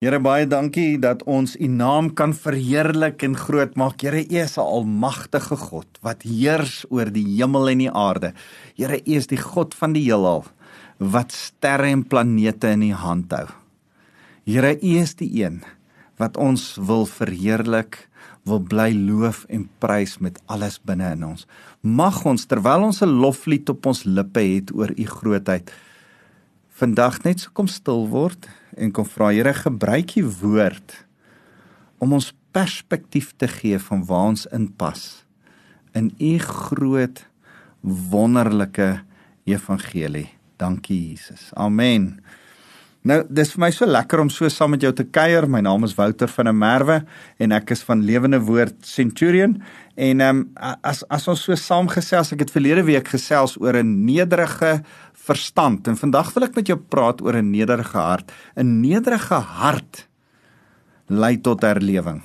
Here 0.00 0.16
baie 0.16 0.46
dankie 0.48 0.94
dat 0.96 1.20
ons 1.28 1.58
U 1.60 1.66
naam 1.68 2.06
kan 2.16 2.30
verheerlik 2.32 3.20
en 3.26 3.34
groot 3.36 3.74
maak. 3.76 4.00
Here, 4.00 4.22
U 4.24 4.36
is 4.40 4.56
'n 4.56 4.64
almagtige 4.64 5.56
God 5.60 5.98
wat 6.00 6.22
heers 6.22 6.86
oor 6.88 7.12
die 7.12 7.36
hemel 7.36 7.68
en 7.68 7.78
die 7.78 7.90
aarde. 7.92 8.32
Here, 8.76 8.96
U 8.96 9.12
is 9.12 9.26
die 9.26 9.36
God 9.36 9.74
van 9.74 9.92
die 9.92 10.04
heelal 10.04 10.46
wat 10.96 11.32
sterre 11.32 11.92
en 11.92 12.04
planete 12.04 12.68
in 12.68 12.82
U 12.82 12.92
hand 12.92 13.30
hou. 13.30 13.46
Here, 14.46 14.72
U 14.80 14.96
is 14.96 15.14
die 15.14 15.44
een 15.44 15.62
wat 16.16 16.36
ons 16.36 16.78
wil 16.80 17.04
verheerlik, 17.04 18.08
wil 18.44 18.60
bly 18.60 18.94
loof 18.94 19.44
en 19.50 19.68
prys 19.80 20.18
met 20.18 20.40
alles 20.46 20.80
binne 20.80 21.12
in 21.12 21.24
ons. 21.24 21.46
Mag 21.82 22.24
ons 22.24 22.46
terwyl 22.46 22.84
ons 22.84 23.02
'n 23.02 23.20
loflied 23.20 23.68
op 23.68 23.86
ons 23.86 24.04
lippe 24.04 24.40
het 24.40 24.72
oor 24.72 24.90
U 24.96 25.04
grootheid, 25.04 25.70
vandag 26.70 27.22
net 27.22 27.40
so 27.40 27.50
kom 27.52 27.66
stil 27.66 28.08
word 28.08 28.48
en 28.76 28.92
kom 28.92 29.06
vra 29.06 29.30
Here 29.34 29.54
gebruik 29.54 30.16
u 30.16 30.26
woord 30.40 30.94
om 31.98 32.12
ons 32.16 32.32
perspektief 32.54 33.32
te 33.36 33.48
gee 33.48 33.78
van 33.78 34.04
waar 34.06 34.32
ons 34.34 34.46
inpas 34.54 35.24
in 35.94 36.12
u 36.18 36.38
groot 36.38 37.24
wonderlike 37.80 39.00
evangelie. 39.44 40.28
Dankie 40.56 41.10
Jesus. 41.10 41.50
Amen. 41.54 42.20
Nou, 43.00 43.22
dis 43.32 43.48
vir 43.54 43.62
my 43.62 43.68
so 43.72 43.86
lekker 43.88 44.20
om 44.20 44.28
so 44.28 44.48
saam 44.52 44.74
met 44.74 44.82
jou 44.84 44.90
te 44.92 45.06
kuier. 45.08 45.46
My 45.48 45.62
naam 45.64 45.86
is 45.86 45.94
Wouter 45.96 46.28
van 46.28 46.50
der 46.50 46.56
Merwe 46.56 46.98
en 47.40 47.54
ek 47.56 47.70
is 47.72 47.80
van 47.86 48.02
Lewende 48.04 48.42
Woord 48.44 48.74
Centurion. 48.84 49.54
En 49.96 50.20
ehm 50.20 50.42
um, 50.42 50.42
as 50.84 51.00
as 51.08 51.24
ons 51.32 51.46
so 51.48 51.56
saamgesels, 51.56 52.34
ek 52.36 52.44
het 52.44 52.52
verlede 52.52 52.84
week 52.84 53.08
gesels 53.08 53.56
oor 53.56 53.80
'n 53.80 54.04
nederige 54.04 54.82
verstand 55.16 55.88
en 55.88 55.96
vandag 55.96 56.34
wil 56.34 56.44
ek 56.44 56.56
met 56.56 56.68
jou 56.68 56.76
praat 56.76 57.22
oor 57.24 57.40
'n 57.40 57.50
nederige 57.50 57.96
hart. 57.96 58.32
'n 58.56 58.80
Nederige 58.80 59.40
hart 59.40 60.06
lei 61.08 61.40
tot 61.40 61.62
herlewing. 61.62 62.20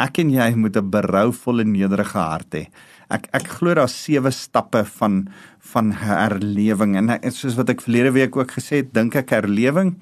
Ek 0.00 0.18
en 0.18 0.30
jy 0.30 0.54
moet 0.56 0.76
'n 0.76 0.90
berouvolle 0.90 1.64
nederige 1.64 2.18
hart 2.18 2.54
hê. 2.54 2.66
Ek 3.10 3.26
ek 3.34 3.48
glo 3.58 3.74
daar's 3.74 3.96
sewe 4.04 4.30
stappe 4.34 4.84
van 4.98 5.24
van 5.72 5.92
herlewing 5.92 6.96
en 6.96 7.10
ek, 7.16 7.28
soos 7.34 7.58
wat 7.58 7.70
ek 7.70 7.82
verlede 7.84 8.14
week 8.16 8.36
ook 8.36 8.56
gesê 8.56 8.82
het, 8.82 8.94
dink 8.94 9.14
ek 9.18 9.34
herlewing 9.34 9.96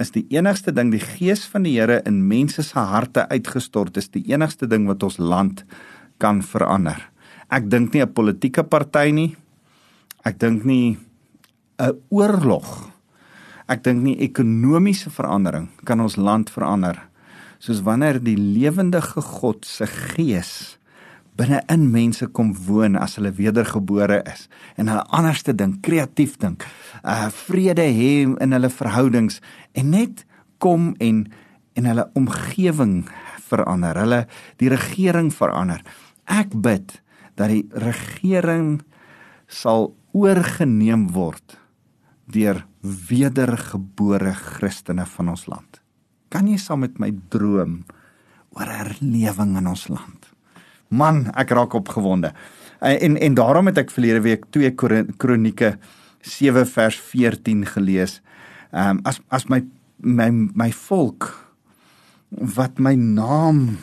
is 0.00 0.10
die 0.14 0.24
enigste 0.34 0.72
ding 0.74 0.90
die 0.90 1.02
gees 1.02 1.44
van 1.50 1.66
die 1.66 1.76
Here 1.76 2.00
in 2.08 2.24
mense 2.28 2.62
se 2.66 2.78
harte 2.78 3.28
uitgestort 3.30 3.96
is 4.00 4.10
die 4.10 4.24
enigste 4.32 4.66
ding 4.66 4.88
wat 4.90 5.02
ons 5.06 5.18
land 5.18 5.64
kan 6.18 6.42
verander. 6.42 6.98
Ek 7.50 7.68
dink 7.70 7.94
nie 7.94 8.02
'n 8.02 8.12
politieke 8.12 8.64
party 8.64 9.10
nie. 9.12 9.36
Ek 10.24 10.38
dink 10.38 10.64
nie 10.64 10.98
'n 11.78 12.00
oorlog. 12.10 12.90
Ek 13.68 13.82
dink 13.82 14.02
nie 14.02 14.18
ekonomiese 14.20 15.10
verandering 15.10 15.68
kan 15.84 16.00
ons 16.00 16.16
land 16.16 16.50
verander 16.50 17.00
soos 17.64 17.80
wanneer 17.80 18.18
die 18.20 18.36
lewendige 18.36 19.22
God 19.22 19.64
se 19.64 19.86
gees 19.86 20.76
binne 21.38 21.60
in 21.72 21.88
mense 21.90 22.26
kom 22.36 22.52
woon 22.66 22.96
as 22.96 23.16
hulle 23.18 23.32
wedergebore 23.34 24.20
is 24.30 24.46
en 24.78 24.90
hulle 24.90 25.04
anderste 25.14 25.54
ding, 25.54 25.80
kreatief 25.82 26.38
dink, 26.38 26.66
uh 27.02 27.30
vrede 27.46 27.86
hê 27.90 28.12
in 28.24 28.54
hulle 28.54 28.70
verhoudings 28.70 29.40
en 29.74 29.90
net 29.94 30.24
kom 30.62 30.92
en 31.02 31.26
en 31.74 31.88
hulle 31.90 32.04
omgewing 32.14 33.00
verander, 33.48 33.98
hulle 33.98 34.20
die 34.62 34.70
regering 34.70 35.32
verander. 35.34 35.82
Ek 36.30 36.54
bid 36.54 37.00
dat 37.34 37.50
die 37.50 37.64
regering 37.82 38.78
sal 39.50 39.90
oorgeneem 40.14 41.08
word 41.14 41.58
deur 42.30 42.62
wedergebore 42.84 44.32
Christene 44.38 45.06
van 45.16 45.32
ons 45.34 45.48
land. 45.50 45.80
Kan 46.30 46.46
jy 46.48 46.60
saam 46.62 46.84
met 46.86 47.00
my 47.02 47.10
droom 47.32 47.82
oor 48.54 48.70
herlewing 48.70 49.58
in 49.58 49.68
ons 49.70 49.88
land? 49.90 50.33
Man, 50.94 51.24
ek 51.34 51.50
raak 51.56 51.74
opgewonde. 51.74 52.32
En 52.84 53.16
en 53.16 53.34
daarom 53.34 53.70
het 53.70 53.80
ek 53.80 53.92
verlede 53.94 54.20
week 54.24 54.44
2 54.54 54.74
Kronieke 55.18 55.76
7 56.20 56.66
vers 56.66 56.98
14 57.00 57.66
gelees. 57.66 58.20
Ehm 58.72 58.98
um, 58.98 59.00
as 59.04 59.20
as 59.28 59.48
my 59.48 59.62
my 59.96 60.30
my 60.54 60.70
volk 60.72 61.30
wat 62.28 62.78
my 62.78 62.94
naam 62.94 63.78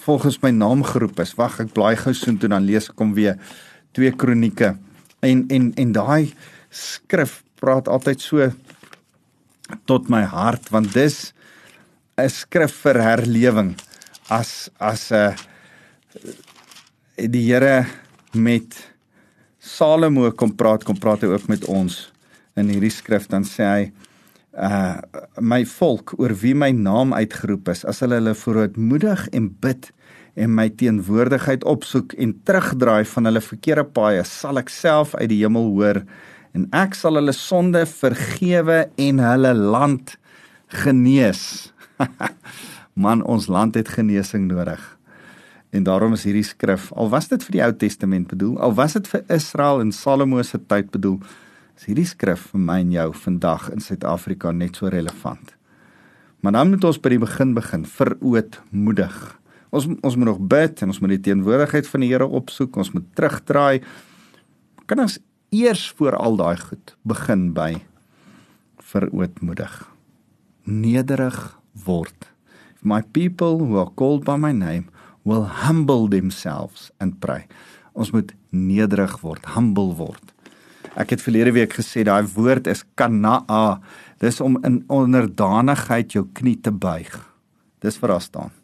volgens 0.00 0.40
my 0.40 0.50
naam 0.50 0.82
geroep 0.82 1.20
is. 1.20 1.34
Wag, 1.36 1.60
ek 1.60 1.74
blaai 1.76 1.96
gou 1.96 2.14
so 2.16 2.32
toe 2.32 2.48
dan 2.48 2.64
lees 2.64 2.88
ek 2.90 2.98
hom 2.98 3.12
weer 3.14 3.36
2 3.98 4.16
Kronieke. 4.16 4.74
En 5.20 5.44
en 5.48 5.72
en 5.76 5.92
daai 5.92 6.32
skrif 6.70 7.42
praat 7.60 7.88
altyd 7.88 8.20
so 8.20 8.50
tot 9.86 10.08
my 10.08 10.22
hart 10.24 10.70
want 10.74 10.92
dis 10.94 11.32
'n 12.18 12.28
skrif 12.28 12.72
vir 12.84 13.00
herlewing 13.02 13.76
as 14.28 14.70
as 14.78 15.10
'n 15.12 15.14
uh, 15.14 15.34
die 17.28 17.42
Here 17.48 17.84
met 18.32 18.76
Salomo 19.60 20.30
kom 20.32 20.54
praat 20.56 20.84
kom 20.88 20.96
praat 20.96 21.24
hy 21.24 21.32
ook 21.34 21.48
met 21.52 21.66
ons 21.68 22.06
in 22.56 22.70
hierdie 22.72 22.92
skrif 22.92 23.28
dan 23.28 23.44
sê 23.44 23.66
hy 23.66 23.82
uh 24.56 24.98
my 25.38 25.62
volk 25.68 26.14
oor 26.18 26.32
wie 26.40 26.56
my 26.58 26.70
naam 26.74 27.12
uitgeroep 27.14 27.68
is 27.70 27.84
as 27.84 28.00
hulle 28.02 28.18
hulle 28.18 28.34
vooruitmoedig 28.34 29.28
en 29.36 29.50
bid 29.62 29.90
en 30.40 30.54
my 30.54 30.68
teenwoordigheid 30.80 31.64
opsoek 31.68 32.14
en 32.18 32.34
terugdraai 32.48 33.04
van 33.12 33.28
hulle 33.28 33.42
verkeerde 33.44 33.84
paaie 33.94 34.24
sal 34.26 34.58
ek 34.58 34.72
self 34.72 35.14
uit 35.20 35.28
die 35.30 35.42
hemel 35.42 35.70
hoor 35.76 36.02
en 36.56 36.66
ek 36.74 36.96
sal 36.98 37.18
hulle 37.20 37.34
sonde 37.36 37.84
vergewe 37.86 38.84
en 38.98 39.22
hulle 39.22 39.52
land 39.54 40.16
genees. 40.82 41.72
Man, 43.02 43.22
ons 43.22 43.46
land 43.50 43.76
het 43.78 43.90
genesing 43.94 44.48
nodig. 44.50 44.82
En 45.70 45.84
daarom 45.86 46.16
is 46.16 46.24
hierdie 46.26 46.46
skrif, 46.46 46.88
al 46.98 47.10
was 47.12 47.28
dit 47.30 47.44
vir 47.46 47.54
die 47.54 47.62
Ou 47.62 47.70
Testament 47.78 48.26
bedoel, 48.32 48.56
al 48.58 48.74
was 48.74 48.96
dit 48.98 49.06
vir 49.12 49.22
Israel 49.30 49.84
in 49.84 49.92
Salomo 49.94 50.42
se 50.42 50.58
tyd 50.58 50.90
bedoel, 50.90 51.20
is 51.78 51.86
hierdie 51.86 52.08
skrif 52.08 52.48
vir 52.50 52.64
my 52.64 52.80
en 52.82 52.90
jou 52.96 53.06
vandag 53.22 53.68
in 53.70 53.84
Suid-Afrika 53.84 54.50
net 54.52 54.80
so 54.80 54.90
relevant. 54.90 55.54
Maar 56.42 56.56
dan 56.56 56.72
moet 56.72 56.84
ons 56.88 56.98
by 56.98 57.12
die 57.14 57.22
begin 57.22 57.54
begin, 57.54 57.84
verootmoedig. 57.86 59.16
Ons 59.70 59.86
ons 60.02 60.16
moet 60.18 60.26
nog 60.32 60.42
bid 60.50 60.82
en 60.82 60.90
ons 60.90 61.00
moet 61.00 61.14
die 61.14 61.22
teenwoordigheid 61.30 61.86
van 61.86 62.02
die 62.02 62.10
Here 62.10 62.26
opsoek, 62.26 62.76
ons 62.80 62.90
moet 62.96 63.06
terugdraai. 63.14 63.84
Kan 64.90 65.04
ons 65.06 65.20
eers 65.54 65.86
voor 65.98 66.16
al 66.18 66.38
daai 66.40 66.58
goed 66.58 66.96
begin 67.06 67.50
by 67.54 67.76
verootmoedig. 68.90 69.84
Nederig 70.66 71.38
word. 71.86 72.26
My 72.82 73.02
people 73.02 73.60
who 73.60 73.78
are 73.78 73.92
called 73.94 74.24
by 74.26 74.34
my 74.40 74.52
name 74.56 74.90
will 75.30 75.46
humble 75.62 76.08
themselves 76.10 76.90
and 76.98 77.20
pray. 77.22 77.46
Ons 77.94 78.10
moet 78.10 78.32
nederig 78.50 79.14
word, 79.22 79.52
humble 79.54 79.94
word. 79.94 80.32
Ek 80.98 81.14
het 81.14 81.22
verlede 81.22 81.52
week 81.54 81.76
gesê 81.78 82.02
daai 82.06 82.26
woord 82.34 82.66
is 82.70 82.82
kanaa. 82.98 83.78
Dis 84.18 84.40
om 84.42 84.58
in 84.66 84.82
onderdanigheid 84.90 86.16
jou 86.16 86.24
knie 86.34 86.56
te 86.58 86.74
buig. 86.74 87.12
Dis 87.80 88.00
wat 88.02 88.10
daar 88.10 88.24
staan. 88.24 88.56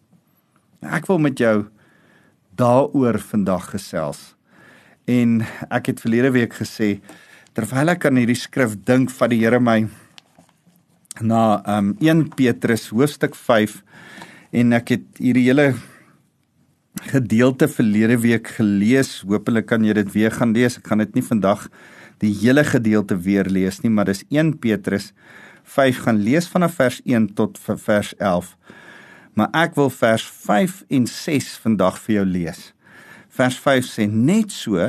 Ek 0.83 1.07
wil 1.07 1.23
met 1.23 1.39
jou 1.39 1.69
daaroor 2.59 3.21
vandag 3.23 3.71
gesels. 3.77 4.35
En 5.07 5.45
ek 5.71 5.93
het 5.93 6.03
verlede 6.03 6.35
week 6.35 6.59
gesê 6.59 6.97
terwyl 7.57 7.95
ek 7.95 8.09
aan 8.09 8.19
hierdie 8.21 8.37
skrif 8.37 8.75
dink 8.85 9.13
van 9.15 9.31
die 9.33 9.39
Here 9.45 9.63
my 9.63 9.87
na 11.25 11.63
um 11.79 11.95
1 12.03 12.27
Petrus 12.37 12.91
hoofstuk 12.91 13.39
5 13.39 13.79
en 14.61 14.75
ek 14.77 14.97
het 14.97 15.23
hierdie 15.23 15.47
hele 15.47 15.71
gedeelte 17.11 17.69
verlede 17.69 18.19
week 18.21 18.49
gelees. 18.59 19.21
Hoopelik 19.27 19.67
kan 19.67 19.85
jy 19.85 19.93
dit 19.93 20.13
weer 20.13 20.33
gaan 20.33 20.53
lees. 20.57 20.79
Ek 20.79 20.87
gaan 20.87 21.05
dit 21.05 21.15
nie 21.15 21.25
vandag 21.25 21.69
die 22.25 22.33
hele 22.41 22.65
gedeelte 22.65 23.19
weer 23.21 23.45
lees 23.45 23.83
nie, 23.83 23.91
maar 23.93 24.09
dis 24.09 24.25
1 24.33 24.59
Petrus 24.59 25.13
5 25.67 26.05
gaan 26.07 26.23
lees 26.23 26.47
vanaf 26.49 26.79
vers 26.79 27.01
1 27.05 27.35
tot 27.35 27.59
vers 27.61 28.15
11. 28.17 28.57
Maar 29.37 29.53
ek 29.67 29.75
wil 29.77 29.91
vers 29.91 30.25
5 30.25 30.85
en 30.89 31.07
6 31.11 31.53
vandag 31.65 32.01
vir 32.07 32.21
jou 32.21 32.27
lees 32.39 32.73
vers 33.37 33.57
5 33.61 33.89
sê 33.89 34.07
net 34.09 34.55
so 34.55 34.81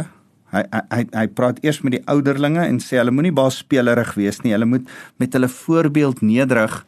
hy 0.53 0.63
hy 0.71 1.01
hy 1.11 1.25
praat 1.35 1.59
eers 1.65 1.81
met 1.83 1.97
die 1.97 2.03
ouderlinge 2.11 2.63
en 2.63 2.79
sê 2.83 2.99
hulle 3.01 3.13
moenie 3.15 3.35
baie 3.35 3.53
spelerig 3.53 4.13
wees 4.19 4.39
nie 4.43 4.53
hulle 4.55 4.69
moet 4.69 4.87
met 5.21 5.35
hulle 5.35 5.49
voorbeeld 5.51 6.23
nederig 6.23 6.79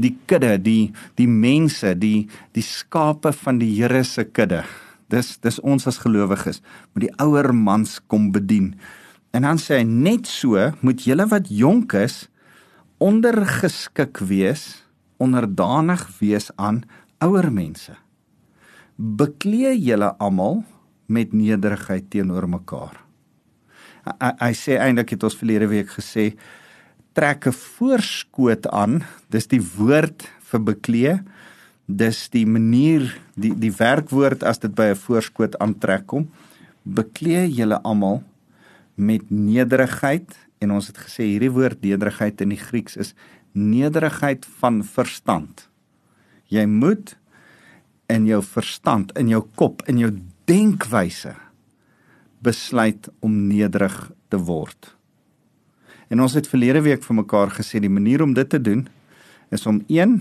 die 0.00 0.14
kudde 0.30 0.56
die 0.62 0.92
die 1.18 1.28
mense 1.28 1.94
die 1.98 2.28
die 2.56 2.64
skape 2.64 3.32
van 3.42 3.60
die 3.60 3.72
Here 3.76 4.02
se 4.04 4.24
kudde. 4.24 4.64
Dis 5.10 5.36
dis 5.42 5.60
ons 5.60 5.86
as 5.90 6.00
gelowiges 6.02 6.62
moet 6.94 7.08
die 7.08 7.14
ouer 7.22 7.52
mans 7.54 7.98
kom 8.08 8.30
bedien. 8.34 8.74
En 9.34 9.46
dan 9.46 9.60
sê 9.62 9.80
hy 9.80 9.86
net 9.86 10.26
so 10.30 10.70
moet 10.82 11.06
julle 11.06 11.26
wat 11.30 11.50
jonk 11.50 11.94
is 11.98 12.24
ondergeskik 13.00 14.20
wees 14.28 14.82
onderdanig 15.20 16.02
wees 16.20 16.48
aan 16.56 16.82
ouer 17.20 17.50
mense. 17.52 17.92
Beklee 18.96 19.74
julle 19.78 20.14
almal 20.18 20.62
met 21.10 21.34
nederigheid 21.36 22.08
teenoor 22.12 22.46
mekaar. 22.48 22.96
Hy, 24.04 24.30
hy 24.40 24.52
sê 24.56 24.78
eintlik 24.80 25.12
het 25.14 25.24
ons 25.28 25.36
verlede 25.36 25.68
week 25.68 25.92
gesê 25.92 26.30
trek 27.12 27.46
'n 27.46 27.52
voorskoot 27.52 28.66
aan. 28.68 29.02
Dis 29.28 29.46
die 29.46 29.62
woord 29.76 30.28
vir 30.50 30.60
beklee. 30.62 31.22
Dis 31.86 32.28
die 32.28 32.46
manier 32.46 33.18
die 33.34 33.54
die 33.54 33.72
werkwoord 33.72 34.42
as 34.42 34.58
dit 34.58 34.74
by 34.74 34.90
'n 34.92 34.96
voorskoot 34.96 35.58
aantrek 35.58 36.06
kom. 36.06 36.30
Beklee 36.82 37.50
julle 37.50 37.82
almal 37.82 38.22
met 38.94 39.30
nederigheid 39.30 40.36
en 40.58 40.70
ons 40.70 40.86
het 40.86 40.98
gesê 40.98 41.24
hierdie 41.24 41.52
woord 41.52 41.80
nederigheid 41.82 42.40
in 42.40 42.48
die 42.48 42.60
Grieks 42.60 42.96
is 42.96 43.14
nederigheid 43.52 44.46
van 44.60 44.84
verstand. 44.84 45.68
Jy 46.46 46.66
moet 46.66 47.16
in 48.06 48.26
jou 48.26 48.42
verstand, 48.42 49.12
in 49.18 49.28
jou 49.28 49.42
kop, 49.54 49.82
in 49.88 49.98
jou 49.98 50.10
denkwyse 50.44 51.34
besluit 52.42 53.08
om 53.20 53.46
nederig 53.48 54.10
te 54.28 54.38
word. 54.38 54.94
En 56.10 56.18
ons 56.24 56.32
het 56.34 56.48
verlede 56.50 56.80
week 56.82 57.04
vir 57.06 57.16
mekaar 57.20 57.52
gesê 57.54 57.78
die 57.78 57.92
manier 57.92 58.22
om 58.24 58.32
dit 58.34 58.48
te 58.50 58.58
doen 58.58 58.82
is 59.54 59.66
om 59.70 59.78
1 59.86 60.16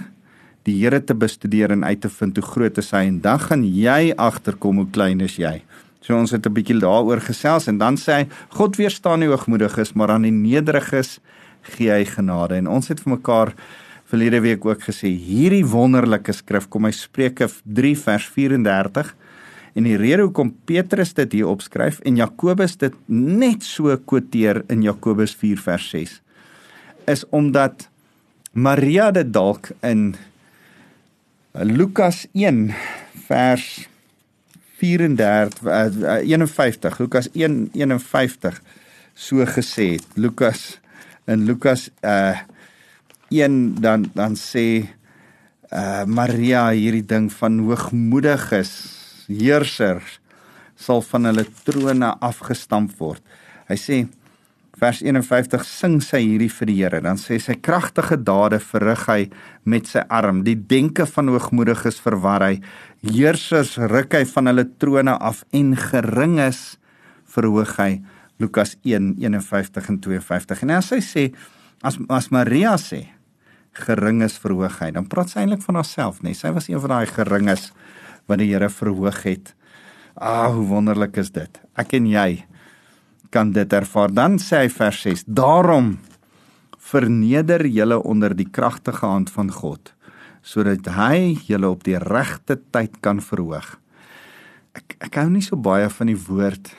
die 0.68 0.76
Here 0.84 1.00
te 1.02 1.16
bestudeer 1.18 1.74
en 1.74 1.86
uit 1.88 2.02
te 2.04 2.12
vind 2.14 2.38
hoe 2.38 2.46
groot 2.46 2.78
is 2.78 2.92
hy 2.94 3.08
en 3.10 3.18
dan 3.24 3.42
gaan 3.42 3.64
jy 3.66 4.14
agterkom 4.14 4.84
hoe 4.84 4.90
klein 4.94 5.24
is 5.26 5.40
jy. 5.42 5.64
So 6.06 6.14
ons 6.14 6.32
het 6.32 6.46
'n 6.46 6.54
bietjie 6.54 6.78
daaroor 6.80 7.22
gesels 7.22 7.68
en 7.68 7.78
dan 7.78 7.98
sê 7.98 8.22
hy 8.22 8.28
God 8.50 8.78
weerstaan 8.78 9.20
nie 9.20 9.30
hoogmoediges 9.30 9.96
maar 9.96 10.12
aan 10.12 10.30
die 10.30 10.32
nederiges 10.32 11.20
gee 11.62 11.90
hy 11.90 12.06
genade 12.06 12.56
en 12.56 12.68
ons 12.68 12.88
het 12.88 13.00
vir 13.00 13.18
mekaar 13.18 13.54
verlede 14.06 14.42
week 14.42 14.66
ook 14.66 14.82
gesê 14.82 15.10
hierdie 15.10 15.66
wonderlike 15.66 16.34
skrif 16.34 16.70
kom 16.70 16.86
hy 16.86 16.92
Spreuke 16.92 17.50
3 17.66 17.96
vers 17.98 18.26
34 18.26 19.16
en 19.80 19.88
die 19.88 19.96
rede 19.96 20.26
hoekom 20.26 20.52
Petrus 20.68 21.14
dit 21.16 21.38
hier 21.38 21.48
opskryf 21.48 22.02
en 22.08 22.18
Jakobus 22.20 22.76
dit 22.82 22.96
net 23.08 23.64
so 23.64 23.96
quoteer 24.12 24.66
in 24.68 24.84
Jakobus 24.84 25.38
4 25.40 25.62
vers 25.64 25.86
6 25.94 26.18
is 27.14 27.24
omdat 27.36 27.88
Maria 28.52 29.08
dit 29.16 29.32
dalk 29.32 29.72
in 29.88 30.12
Lukas 31.54 32.26
1 32.34 32.74
vers 33.30 33.70
34 34.84 35.64
uh, 35.64 36.20
51 36.28 37.00
Lukas 37.00 37.32
1 37.34 37.72
51 37.74 38.62
so 39.20 39.44
gesê 39.48 39.94
het. 39.98 40.06
Lukas 40.16 40.80
in 41.28 41.48
Lukas 41.48 41.90
uh 42.04 42.38
1 43.30 43.80
dan 43.80 44.10
dan 44.14 44.36
sê 44.36 44.90
uh 45.72 46.04
Maria 46.08 46.70
hierdie 46.72 47.06
ding 47.06 47.28
van 47.32 47.60
hoogmoediges 47.64 48.99
heersers 49.30 50.18
sal 50.80 51.04
van 51.06 51.30
hulle 51.30 51.46
trone 51.68 52.14
afgestamp 52.24 52.96
word. 53.00 53.22
Hy 53.70 53.78
sê 53.78 53.98
vers 54.80 55.02
51 55.04 55.66
sing 55.68 55.98
sy 56.04 56.22
hierdie 56.24 56.52
vir 56.54 56.70
die 56.70 56.78
Here. 56.80 57.02
Dan 57.04 57.20
sê 57.20 57.40
sy 57.42 57.58
kragtige 57.60 58.18
dade 58.18 58.62
verrig 58.64 59.04
hy 59.10 59.20
met 59.70 59.90
sy 59.92 60.06
arm. 60.08 60.44
Die 60.48 60.56
denke 60.56 61.08
van 61.10 61.32
hoogmoediges 61.34 62.00
verwar 62.04 62.46
hy. 62.48 62.54
Heersers 63.04 63.76
ruk 63.92 64.16
hy 64.16 64.24
van 64.32 64.52
hulle 64.52 64.68
trone 64.80 65.18
af 65.20 65.44
en 65.56 65.76
geringes 65.78 66.80
verhoog 67.30 67.76
hy. 67.80 68.00
Lukas 68.40 68.78
1:51 68.88 69.90
en 69.92 70.00
52. 70.00 70.64
En 70.64 70.76
as 70.78 70.92
hy 70.96 71.02
sê 71.04 71.30
as 71.84 72.00
as 72.10 72.32
Maria 72.32 72.78
sê 72.80 73.06
geringes 73.80 74.40
verhoog 74.42 74.80
hy, 74.82 74.92
dan 74.92 75.06
praat 75.08 75.30
sy 75.32 75.44
eintlik 75.44 75.62
van 75.64 75.78
haarself, 75.80 76.24
nê? 76.24 76.32
Nee. 76.32 76.40
Sy 76.40 76.52
was 76.56 76.68
een 76.68 76.82
van 76.82 76.90
daai 76.96 77.08
geringes 77.08 77.70
wat 78.30 78.40
die 78.42 78.52
Here 78.54 78.70
verhoog 78.70 79.24
het. 79.26 79.54
Ah, 80.16 80.54
hoe 80.54 80.66
wonderlik 80.70 81.18
is 81.18 81.32
dit. 81.32 81.60
Ek 81.80 81.94
en 81.98 82.08
jy 82.10 82.46
kan 83.34 83.52
dit 83.54 83.74
ervaar. 83.74 84.14
Dan 84.14 84.38
sê 84.42 84.66
hy 84.66 84.70
vers 84.74 85.02
6: 85.06 85.26
Daarom 85.26 85.98
verneder 86.90 87.66
julle 87.68 88.00
onder 88.02 88.34
die 88.36 88.50
kragtige 88.50 89.06
hand 89.06 89.30
van 89.30 89.52
God 89.54 89.94
sodat 90.50 90.88
hy 90.96 91.36
julle 91.46 91.68
op 91.68 91.84
die 91.84 91.98
regte 92.00 92.56
tyd 92.72 92.94
kan 93.04 93.20
verhoog. 93.22 93.74
Ek 94.74 94.96
ek 95.04 95.18
hou 95.20 95.28
nie 95.30 95.44
so 95.44 95.60
baie 95.60 95.90
van 95.92 96.10
die 96.10 96.18
woord 96.18 96.72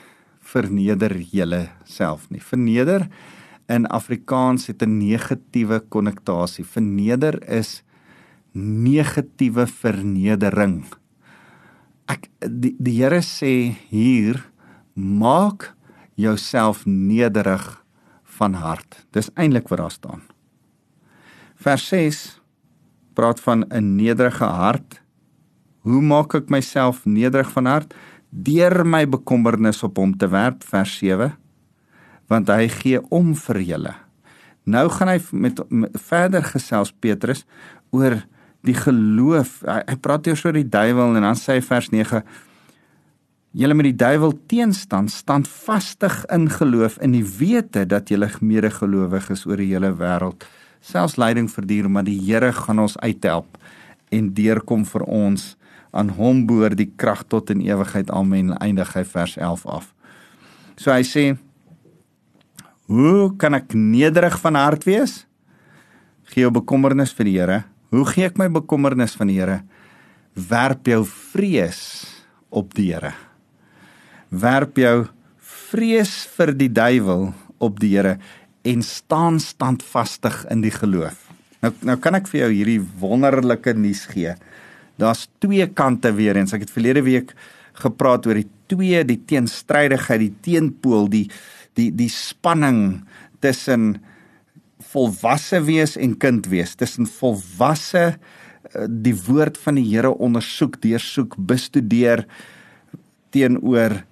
verneder 0.51 1.13
julle 1.31 1.67
self 1.85 2.25
nie. 2.33 2.41
Verneder 2.41 3.05
in 3.71 3.87
Afrikaans 3.87 4.67
het 4.67 4.83
'n 4.83 4.99
negatiewe 4.99 5.81
konnotasie. 5.89 6.65
Verneder 6.65 7.37
is 7.47 7.83
negatiewe 8.55 9.67
vernedering. 9.67 10.85
Ek 12.11 12.27
die, 12.43 12.75
die 12.83 12.97
Here 12.99 13.21
sê 13.23 13.77
hier 13.93 14.41
maak 14.95 15.71
jouself 16.19 16.83
nederig 16.87 17.65
van 18.41 18.57
hart. 18.59 19.05
Dis 19.15 19.31
eintlik 19.39 19.71
wat 19.71 19.83
daar 19.83 19.95
staan. 19.95 20.23
Vers 21.61 21.87
6 21.93 22.41
praat 23.15 23.41
van 23.41 23.65
'n 23.69 23.97
nederige 23.97 24.45
hart. 24.45 25.01
Hoe 25.81 26.03
maak 26.03 26.35
ek 26.35 26.51
myself 26.51 27.05
nederig 27.05 27.51
van 27.53 27.67
hart? 27.67 27.95
Deur 28.31 28.85
my 28.87 29.07
bekommernis 29.09 29.83
op 29.83 29.97
hom 29.97 30.17
te 30.17 30.29
werp, 30.29 30.65
vers 30.65 30.99
7. 30.99 31.37
Want 32.29 32.49
hy 32.49 32.69
gee 32.69 33.01
om 33.11 33.35
vir 33.35 33.61
julle. 33.61 33.95
Nou 34.65 34.89
gaan 34.89 35.09
hy 35.09 35.21
met, 35.33 35.71
met 35.71 35.91
verder 36.01 36.45
gesels 36.45 36.93
Petrus 36.93 37.45
oor 37.91 38.23
die 38.67 38.77
geloof. 38.77 39.61
Hy, 39.67 39.81
hy 39.89 39.97
praat 40.03 40.29
eers 40.29 40.45
oor 40.45 40.57
die 40.57 40.69
duiwel 40.69 41.17
en 41.17 41.29
dan 41.29 41.39
sê 41.39 41.59
hy 41.59 41.65
vers 41.65 41.91
Julle 43.51 43.75
met 43.75 43.89
die 43.89 43.97
duiwel 43.99 44.37
teenstaan, 44.47 45.09
staan 45.11 45.43
vastig 45.43 46.21
in 46.31 46.45
geloof 46.55 47.01
in 47.03 47.17
die 47.17 47.25
wete 47.27 47.83
dat 47.83 48.07
julle 48.09 48.29
medegelowiges 48.39 49.43
oor 49.49 49.59
die 49.59 49.73
hele 49.73 49.91
wêreld 49.91 50.47
selfs 50.81 51.19
lyding 51.21 51.49
verduur, 51.51 51.89
maar 51.91 52.07
die 52.07 52.19
Here 52.19 52.53
gaan 52.53 52.79
ons 52.79 52.97
uithelp 52.99 53.59
en 54.11 54.33
deurkom 54.35 54.85
vir 54.89 55.05
ons 55.07 55.55
aan 55.91 56.13
hom 56.17 56.45
behoort 56.47 56.79
die 56.79 56.91
krag 56.97 57.25
tot 57.29 57.51
in 57.51 57.63
ewigheid. 57.67 58.11
Amen. 58.15 58.55
Eindig 58.59 58.95
hy 58.95 59.05
vers 59.05 59.37
11 59.37 59.67
af. 59.67 59.91
So 60.79 60.93
hy 60.95 61.03
sê: 61.07 61.25
Hoe 62.91 63.31
kan 63.39 63.55
ek 63.59 63.75
nederig 63.75 64.39
van 64.41 64.59
hart 64.59 64.87
wees? 64.87 65.25
Gee 66.31 66.47
jou 66.47 66.55
bekommernis 66.55 67.13
vir 67.15 67.27
die 67.27 67.37
Here. 67.39 67.61
Hoe 67.91 68.07
gee 68.07 68.29
ek 68.31 68.39
my 68.39 68.49
bekommernis 68.49 69.17
van 69.19 69.31
die 69.33 69.41
Here? 69.41 69.63
Werp 70.35 70.87
jou 70.87 71.03
vrees 71.07 72.07
op 72.51 72.75
die 72.75 72.93
Here 72.93 73.15
werp 74.31 74.79
jou 74.79 75.09
vrees 75.71 76.13
vir 76.37 76.55
die 76.55 76.71
duiwel 76.71 77.31
op 77.63 77.81
die 77.83 77.95
Here 77.97 78.17
en 78.67 78.83
staan 78.85 79.41
standvastig 79.43 80.45
in 80.53 80.63
die 80.63 80.73
geloof. 80.75 81.19
Nou 81.61 81.73
nou 81.85 81.97
kan 82.01 82.17
ek 82.17 82.29
vir 82.31 82.45
jou 82.45 82.51
hierdie 82.53 82.81
wonderlike 83.01 83.75
nuus 83.77 84.07
gee. 84.11 84.35
Daar's 85.01 85.27
twee 85.43 85.67
kante 85.67 86.13
weer 86.17 86.37
eens. 86.37 86.53
Ek 86.53 86.65
het 86.65 86.73
verlede 86.73 87.03
week 87.05 87.35
gepraat 87.81 88.27
oor 88.29 88.37
die 88.37 88.49
twee, 88.71 89.03
die 89.05 89.19
teenstrydigheid, 89.27 90.21
die 90.21 90.35
teenpool, 90.45 91.09
die 91.11 91.27
die 91.79 91.91
die 91.95 92.11
spanning 92.13 93.03
tussen 93.41 93.99
volwasse 94.91 95.61
wees 95.67 95.97
en 95.97 96.17
kind 96.19 96.47
wees, 96.51 96.75
tussen 96.75 97.07
volwasse 97.07 98.05
eh, 98.75 98.87
die 98.89 99.15
woord 99.27 99.59
van 99.59 99.79
die 99.79 99.87
Here 99.89 100.11
ondersoek, 100.11 100.81
deursoek, 100.83 101.37
bestudeer 101.39 102.27
teenoor 103.31 104.03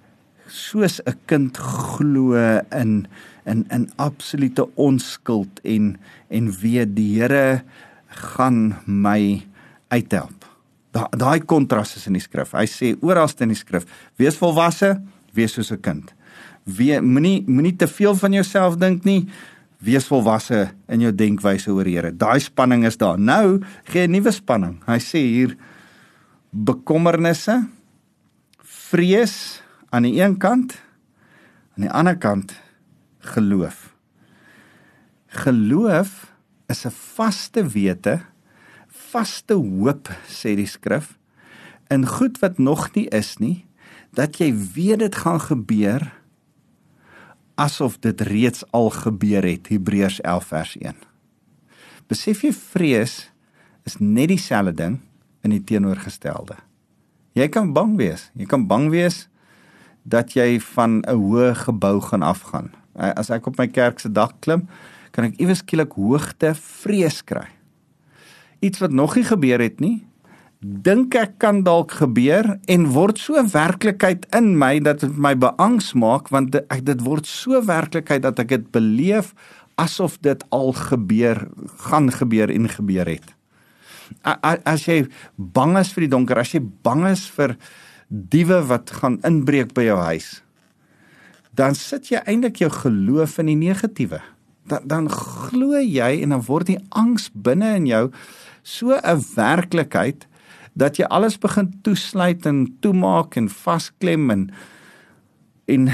soos 0.47 0.99
'n 1.05 1.17
kind 1.25 1.57
glo 1.57 2.33
in 2.71 3.07
in 3.45 3.65
in 3.71 3.89
absolute 3.97 4.65
onskuld 4.75 5.59
en 5.63 5.97
en 6.29 6.51
weet 6.61 6.95
die 6.95 7.19
Here 7.19 7.63
gaan 8.07 8.75
my 8.85 9.45
uithelp. 9.87 10.45
Daai 10.91 11.09
daai 11.17 11.39
kontras 11.45 11.95
is 11.95 12.07
in 12.07 12.13
die 12.13 12.21
skrif. 12.23 12.51
Hy 12.51 12.65
sê 12.65 12.95
oral 13.01 13.29
in 13.39 13.53
die 13.53 13.57
skrif: 13.57 13.85
"Wees 14.17 14.37
volwasse, 14.37 15.01
wees 15.33 15.53
soos 15.53 15.71
'n 15.71 15.81
kind." 15.81 16.13
Wie 16.65 17.01
moenie 17.01 17.43
moenie 17.47 17.75
te 17.75 17.87
veel 17.87 18.15
van 18.15 18.33
jouself 18.33 18.77
dink 18.77 19.03
nie. 19.03 19.27
Wees 19.79 20.07
volwasse 20.07 20.73
in 20.87 20.99
jou 20.99 21.11
denkwyse 21.15 21.71
oor 21.71 21.87
Here. 21.87 22.11
Daai 22.11 22.39
spanning 22.39 22.85
is 22.85 22.97
daar. 22.97 23.19
Nou 23.19 23.61
gee 23.83 24.07
'n 24.07 24.11
nuwe 24.11 24.31
spanning. 24.31 24.81
Hy 24.85 24.99
sê 24.99 25.19
hier 25.19 25.55
bekommernisse, 26.51 27.67
vrees, 28.63 29.61
aan 29.89 30.05
die 30.05 30.21
een 30.21 30.37
kant 30.37 30.77
aan 31.77 31.85
die 31.87 31.93
ander 31.95 32.17
kant 32.19 32.53
geloof. 33.33 33.93
Geloof 35.45 36.33
is 36.67 36.85
'n 36.85 36.91
vaste 36.91 37.63
wete, 37.63 38.19
vaste 38.87 39.53
hoop 39.53 40.09
sê 40.27 40.55
die 40.55 40.67
skrif 40.67 41.17
in 41.89 42.05
goed 42.05 42.39
wat 42.39 42.57
nog 42.57 42.93
nie 42.95 43.07
is 43.07 43.37
nie, 43.37 43.65
dat 44.13 44.37
jy 44.37 44.53
weet 44.53 44.99
dit 44.99 45.15
gaan 45.15 45.39
gebeur 45.39 46.11
asof 47.59 47.99
dit 47.99 48.21
reeds 48.29 48.63
al 48.71 48.89
gebeur 48.95 49.43
het 49.43 49.67
Hebreërs 49.67 50.21
11 50.21 50.47
vers 50.53 50.73
1. 50.79 50.95
Besef 52.09 52.43
jy 52.45 52.53
vrees 52.55 53.17
is 53.87 53.99
net 53.99 54.31
dieselfde 54.31 54.73
ding 54.77 54.97
in 55.43 55.53
die 55.53 55.63
teenoorgestelde. 55.63 56.55
Jy 57.37 57.47
kan 57.51 57.73
bang 57.75 57.97
wees. 57.99 58.29
Jy 58.35 58.47
kan 58.49 58.65
bang 58.67 58.89
wees 58.93 59.27
dat 60.03 60.33
jy 60.33 60.59
van 60.73 61.03
'n 61.03 61.15
hoë 61.15 61.55
gebou 61.65 62.01
gaan 62.01 62.23
afgaan. 62.23 62.71
As 62.95 63.29
ek 63.29 63.47
op 63.47 63.57
my 63.57 63.67
kerk 63.67 63.99
se 63.99 64.11
dak 64.11 64.33
klim, 64.39 64.67
kan 65.11 65.25
ek 65.25 65.39
iewes 65.39 65.59
skielik 65.59 65.93
hoogte 65.93 66.55
vrees 66.55 67.23
kry. 67.23 67.47
iets 68.59 68.79
wat 68.79 68.91
nog 68.91 69.15
nie 69.15 69.23
gebeur 69.23 69.59
het 69.59 69.79
nie. 69.79 70.05
Dink 70.59 71.15
ek 71.15 71.37
kan 71.39 71.61
dalk 71.63 71.93
gebeur 72.01 72.57
en 72.67 72.89
word 72.91 73.19
so 73.21 73.39
werklikheid 73.39 74.25
in 74.35 74.57
my 74.59 74.73
dat 74.83 74.99
dit 75.05 75.15
my 75.15 75.31
beangs 75.39 75.93
maak 75.95 76.27
want 76.35 76.57
ek 76.67 76.83
dit 76.83 76.99
word 77.05 77.29
so 77.31 77.61
werklikheid 77.63 78.25
dat 78.25 78.41
ek 78.43 78.51
dit 78.51 78.65
beleef 78.75 79.31
asof 79.79 80.17
dit 80.19 80.43
al 80.51 80.73
gebeur, 80.75 81.45
gaan 81.87 82.11
gebeur 82.11 82.51
en 82.51 82.67
gebeur 82.67 83.07
het. 83.07 83.23
As 84.67 84.83
jy 84.83 85.05
bang 85.37 85.77
is 85.79 85.93
vir 85.95 86.09
die 86.09 86.11
donker, 86.11 86.41
as 86.43 86.51
jy 86.51 86.59
bang 86.83 87.05
is 87.07 87.23
vir 87.31 87.55
diewe 88.09 88.59
wat 88.67 88.91
gaan 88.99 89.15
inbreek 89.23 89.71
by 89.77 89.87
jou 89.87 89.99
huis, 90.09 90.41
dan 91.55 91.71
sit 91.71 92.11
jy 92.11 92.19
eintlik 92.27 92.59
jou 92.59 92.71
geloof 92.73 93.39
in 93.39 93.53
die 93.53 93.61
negatiewe. 93.63 94.19
Dan 94.67 94.83
dan 94.91 95.07
glo 95.07 95.79
jy 95.79 96.19
en 96.19 96.35
dan 96.35 96.43
word 96.51 96.67
die 96.73 96.81
angs 96.91 97.29
binne 97.31 97.77
in 97.79 97.87
jou 97.87 98.09
so 98.59 98.91
'n 98.91 99.23
werklikheid 99.39 100.27
dat 100.79 100.99
jy 100.99 101.07
alles 101.11 101.37
begin 101.41 101.69
toesluit 101.83 102.45
en 102.47 102.63
toemaak 102.83 103.35
en 103.39 103.49
vasklem 103.51 104.29
en 104.31 104.49
en 105.69 105.91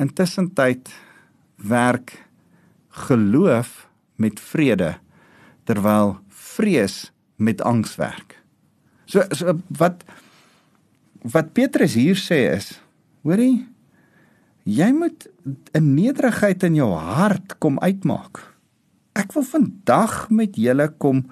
intussen 0.00 0.48
tyd 0.56 0.88
werk 1.56 2.14
geloof 3.06 3.88
met 4.16 4.40
vrede 4.40 4.94
terwyl 5.68 6.16
vrees 6.28 7.10
met 7.36 7.60
angs 7.62 7.96
werk. 8.00 8.38
So 9.04 9.26
so 9.30 9.58
wat 9.78 10.04
wat 11.22 11.52
Petrus 11.52 11.96
hier 11.98 12.16
sê 12.16 12.38
is, 12.54 12.78
hoorie, 13.26 13.66
jy 14.62 14.90
moet 14.94 15.26
'n 15.74 15.94
nederigheid 15.94 16.62
in 16.62 16.74
jou 16.74 16.92
hart 16.94 17.58
kom 17.58 17.78
uitmaak. 17.78 18.54
Ek 19.12 19.32
wil 19.32 19.42
vandag 19.42 20.30
met 20.30 20.56
julle 20.56 20.88
kom 20.98 21.26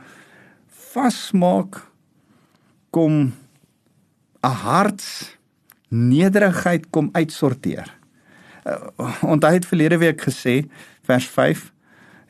vasmaak 0.66 1.95
kom 2.96 3.32
'n 4.40 4.56
hart 4.64 5.04
nederigheid 5.88 6.90
kom 6.90 7.08
uitsorteer. 7.12 7.92
Uh, 8.64 9.22
Onthou 9.32 9.52
het 9.52 9.66
verlede 9.66 9.98
week 9.98 10.20
gesê 10.22 10.64
vers 11.04 11.26
5 11.28 11.72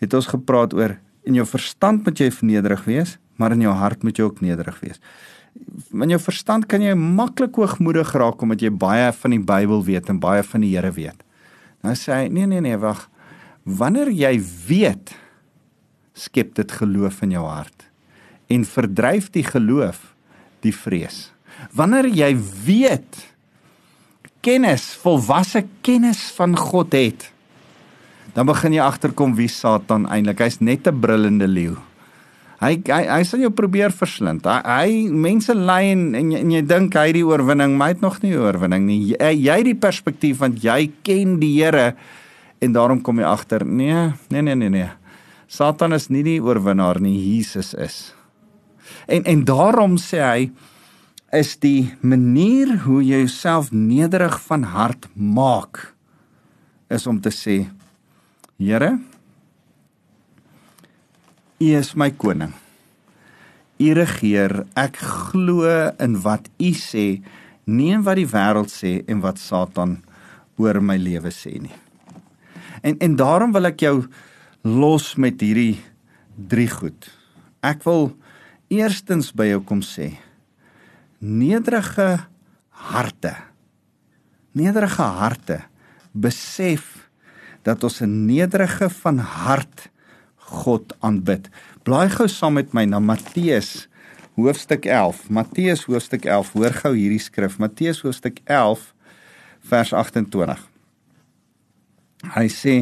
het 0.02 0.14
ons 0.14 0.26
gepraat 0.26 0.74
oor 0.74 0.98
in 1.22 1.34
jou 1.34 1.46
verstand 1.46 2.04
moet 2.04 2.18
jy 2.18 2.30
nederig 2.40 2.84
wees, 2.84 3.18
maar 3.36 3.52
in 3.52 3.60
jou 3.60 3.72
hart 3.74 4.02
moet 4.02 4.16
jy 4.18 4.24
ook 4.24 4.40
nederig 4.40 4.80
wees. 4.80 5.00
In 5.92 6.10
jou 6.12 6.20
verstand 6.20 6.66
kan 6.66 6.82
jy 6.82 6.94
maklik 6.94 7.54
hoogmoedig 7.56 8.12
raak 8.12 8.42
omdat 8.42 8.60
jy 8.60 8.70
baie 8.70 9.12
van 9.12 9.30
die 9.30 9.40
Bybel 9.40 9.84
weet 9.84 10.08
en 10.08 10.20
baie 10.20 10.42
van 10.42 10.60
die 10.60 10.74
Here 10.74 10.92
weet. 10.92 11.22
Nou 11.82 11.94
sê 11.94 12.12
hy 12.12 12.28
nee 12.28 12.46
nee 12.46 12.60
nee 12.60 12.76
wag. 12.76 13.08
Wanneer 13.64 14.10
jy 14.10 14.34
weet 14.66 15.14
skep 16.12 16.54
dit 16.54 16.72
geloof 16.72 17.22
in 17.22 17.30
jou 17.30 17.46
hart 17.46 17.88
en 18.48 18.64
verdryf 18.64 19.30
die 19.30 19.44
geloof 19.44 20.15
die 20.64 20.74
vrees. 20.74 21.30
Wanneer 21.76 22.08
jy 22.12 22.36
weet 22.66 23.22
kennis, 24.44 24.94
volwasse 25.02 25.64
kennis 25.82 26.28
van 26.36 26.56
God 26.56 26.94
het, 26.94 27.30
dan 28.36 28.46
begin 28.46 28.76
jy 28.76 28.84
agterkom 28.84 29.34
wie 29.38 29.48
Satan 29.48 30.04
eintlik. 30.12 30.42
Hy's 30.44 30.60
net 30.60 30.86
'n 30.86 31.00
brullende 31.00 31.48
leeu. 31.48 31.76
Hy 32.60 32.80
hy 32.88 33.02
hy 33.04 33.22
sal 33.24 33.40
jou 33.40 33.50
probeer 33.50 33.92
verslind. 33.92 34.44
Hy, 34.44 34.60
hy 34.64 35.08
mense 35.12 35.54
lei 35.54 35.92
en 35.92 36.14
en 36.14 36.30
jy, 36.32 36.40
en 36.40 36.50
jy 36.50 36.62
dink 36.62 36.94
hy 36.94 37.06
het 37.06 37.14
die 37.14 37.26
oorwinning, 37.26 37.76
maar 37.76 37.88
hy 37.88 37.94
het 37.94 38.02
nog 38.02 38.22
nie 38.22 38.36
oorwinning 38.36 38.86
nie. 38.86 39.00
Jy, 39.12 39.32
jy 39.44 39.56
het 39.60 39.64
die 39.64 39.74
perspektief 39.74 40.38
want 40.38 40.62
jy 40.64 40.90
ken 41.02 41.38
die 41.40 41.62
Here 41.62 41.94
en 42.60 42.72
daarom 42.72 43.02
kom 43.02 43.18
jy 43.18 43.24
agter, 43.24 43.64
nee, 43.64 44.12
nee 44.30 44.42
nee 44.42 44.54
nee 44.54 44.68
nee. 44.68 44.90
Satan 45.48 45.92
is 45.92 46.08
nie 46.08 46.22
die 46.22 46.40
oorwinnaar 46.40 47.00
nie, 47.00 47.36
Jesus 47.36 47.74
is. 47.74 48.15
En 49.06 49.24
en 49.24 49.44
daarom 49.44 49.96
sê 50.00 50.22
hy 50.22 50.50
is 51.36 51.56
die 51.60 51.92
manier 52.00 52.76
hoe 52.86 53.02
jy 53.02 53.24
jouself 53.24 53.72
nederig 53.72 54.38
van 54.46 54.62
hart 54.62 55.08
maak 55.14 55.92
is 56.88 57.06
om 57.06 57.20
te 57.20 57.34
sê 57.34 57.66
Here 58.56 58.96
U 61.56 61.68
is 61.72 61.94
my 61.96 62.10
koning. 62.12 62.52
U 63.80 63.92
regeer. 63.96 64.66
Ek 64.76 64.98
glo 65.00 65.64
in 66.04 66.18
wat 66.20 66.50
U 66.60 66.72
sê, 66.76 67.22
nie 67.64 67.94
in 67.96 68.04
wat 68.04 68.18
die 68.20 68.28
wêreld 68.28 68.68
sê 68.72 68.98
en 69.08 69.22
wat 69.24 69.40
Satan 69.40 69.98
oor 70.60 70.82
my 70.84 70.98
lewe 71.00 71.32
sê 71.32 71.54
nie. 71.60 71.72
En 72.84 72.98
en 73.00 73.16
daarom 73.16 73.56
wil 73.56 73.70
ek 73.72 73.86
jou 73.86 73.94
los 74.68 75.14
met 75.16 75.40
hierdie 75.40 75.78
drie 76.36 76.68
goed. 76.68 77.08
Ek 77.64 77.80
wil 77.88 78.10
eerstens 78.68 79.32
by 79.36 79.50
jou 79.52 79.60
kom 79.64 79.82
sê 79.84 80.12
nederige 81.20 82.26
harte 82.70 83.34
nederige 84.56 85.02
harte 85.02 85.60
besef 86.12 87.08
dat 87.62 87.84
ons 87.84 88.00
'n 88.00 88.26
nederige 88.26 88.88
van 88.90 89.18
hart 89.18 89.90
God 90.36 90.94
aanbid. 91.02 91.48
Blaai 91.82 92.08
gou 92.10 92.28
saam 92.28 92.54
met 92.54 92.72
my 92.72 92.84
na 92.84 92.98
Matteus 92.98 93.88
hoofstuk 94.36 94.86
11. 94.86 95.28
Matteus 95.28 95.84
hoofstuk 95.84 96.24
11. 96.24 96.52
Hoor 96.52 96.72
gou 96.82 96.94
hierdie 96.94 97.22
skrif. 97.22 97.58
Matteus 97.58 98.00
hoofstuk 98.04 98.38
11 98.44 98.94
vers 99.66 99.92
28. 99.92 100.62
Hy 102.36 102.46
sê 102.52 102.76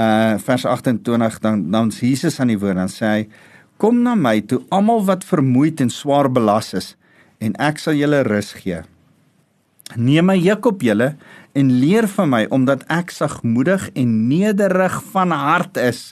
uh 0.00 0.38
vers 0.40 0.64
28 0.64 1.38
dan 1.44 1.70
dan 1.70 1.90
Jesus 1.90 2.40
aan 2.40 2.48
die 2.48 2.58
woord 2.58 2.78
dan 2.78 2.88
sê 2.88 3.06
hy 3.06 3.22
Kom 3.80 4.02
na 4.04 4.12
my 4.12 4.42
toe 4.44 4.60
almal 4.68 5.06
wat 5.08 5.24
vermoeid 5.24 5.80
en 5.80 5.88
swaar 5.88 6.28
belas 6.28 6.74
is 6.76 6.94
en 7.40 7.54
ek 7.56 7.78
sal 7.80 7.96
julle 7.96 8.18
rus 8.26 8.52
gee. 8.58 8.82
Neem 9.96 10.28
my 10.28 10.36
juk 10.36 10.66
op 10.68 10.82
julle 10.84 11.14
en 11.56 11.70
leer 11.80 12.04
van 12.12 12.28
my 12.28 12.42
omdat 12.52 12.84
ek 12.92 13.14
sagmoedig 13.16 13.88
en 13.96 14.10
nederig 14.28 14.98
van 15.14 15.32
hart 15.32 15.80
is. 15.80 16.10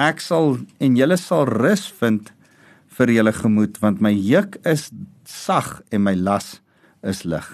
Ek 0.00 0.24
sal 0.24 0.56
en 0.80 0.96
julle 0.96 1.18
sal 1.20 1.44
rus 1.52 1.84
vind 2.00 2.32
vir 2.96 3.12
julle 3.12 3.34
gemoed 3.36 3.76
want 3.84 4.00
my 4.00 4.14
juk 4.16 4.56
is 4.64 4.88
sag 5.28 5.82
en 5.92 6.06
my 6.08 6.16
las 6.16 6.62
is 7.04 7.26
lig. 7.28 7.46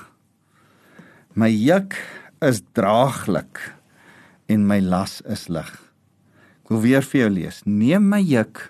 My 1.35 1.51
juk 1.51 1.99
is 2.47 2.63
draaglik 2.79 3.59
en 4.47 4.71
my 4.71 4.79
las 4.79 5.19
is 5.27 5.49
lig. 5.51 5.75
Ek 6.63 6.71
wil 6.71 6.85
weer 6.87 7.03
vir 7.11 7.25
jou 7.25 7.35
lees. 7.43 7.61
Neem 7.67 8.07
my 8.07 8.23
juk 8.23 8.69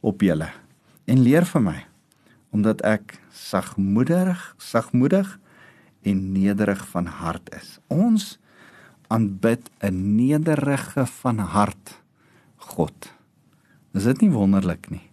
op 0.00 0.20
julle 0.20 0.50
en 1.04 1.22
leer 1.22 1.44
van 1.44 1.62
my 1.62 1.78
omdat 2.50 2.82
ek 2.82 3.20
sagmoedig 3.30 4.54
sagmoedig 4.58 5.38
en 6.02 6.32
nederig 6.32 6.80
van 6.88 7.06
hart 7.06 7.50
is. 7.54 7.78
Ons 7.86 8.38
aanbid 9.08 9.70
'n 9.82 10.16
nederige 10.16 11.06
van 11.06 11.38
hart 11.38 12.00
God. 12.56 13.12
Is 13.92 14.04
dit 14.04 14.20
nie 14.20 14.30
wonderlik 14.30 14.90
nie? 14.90 15.10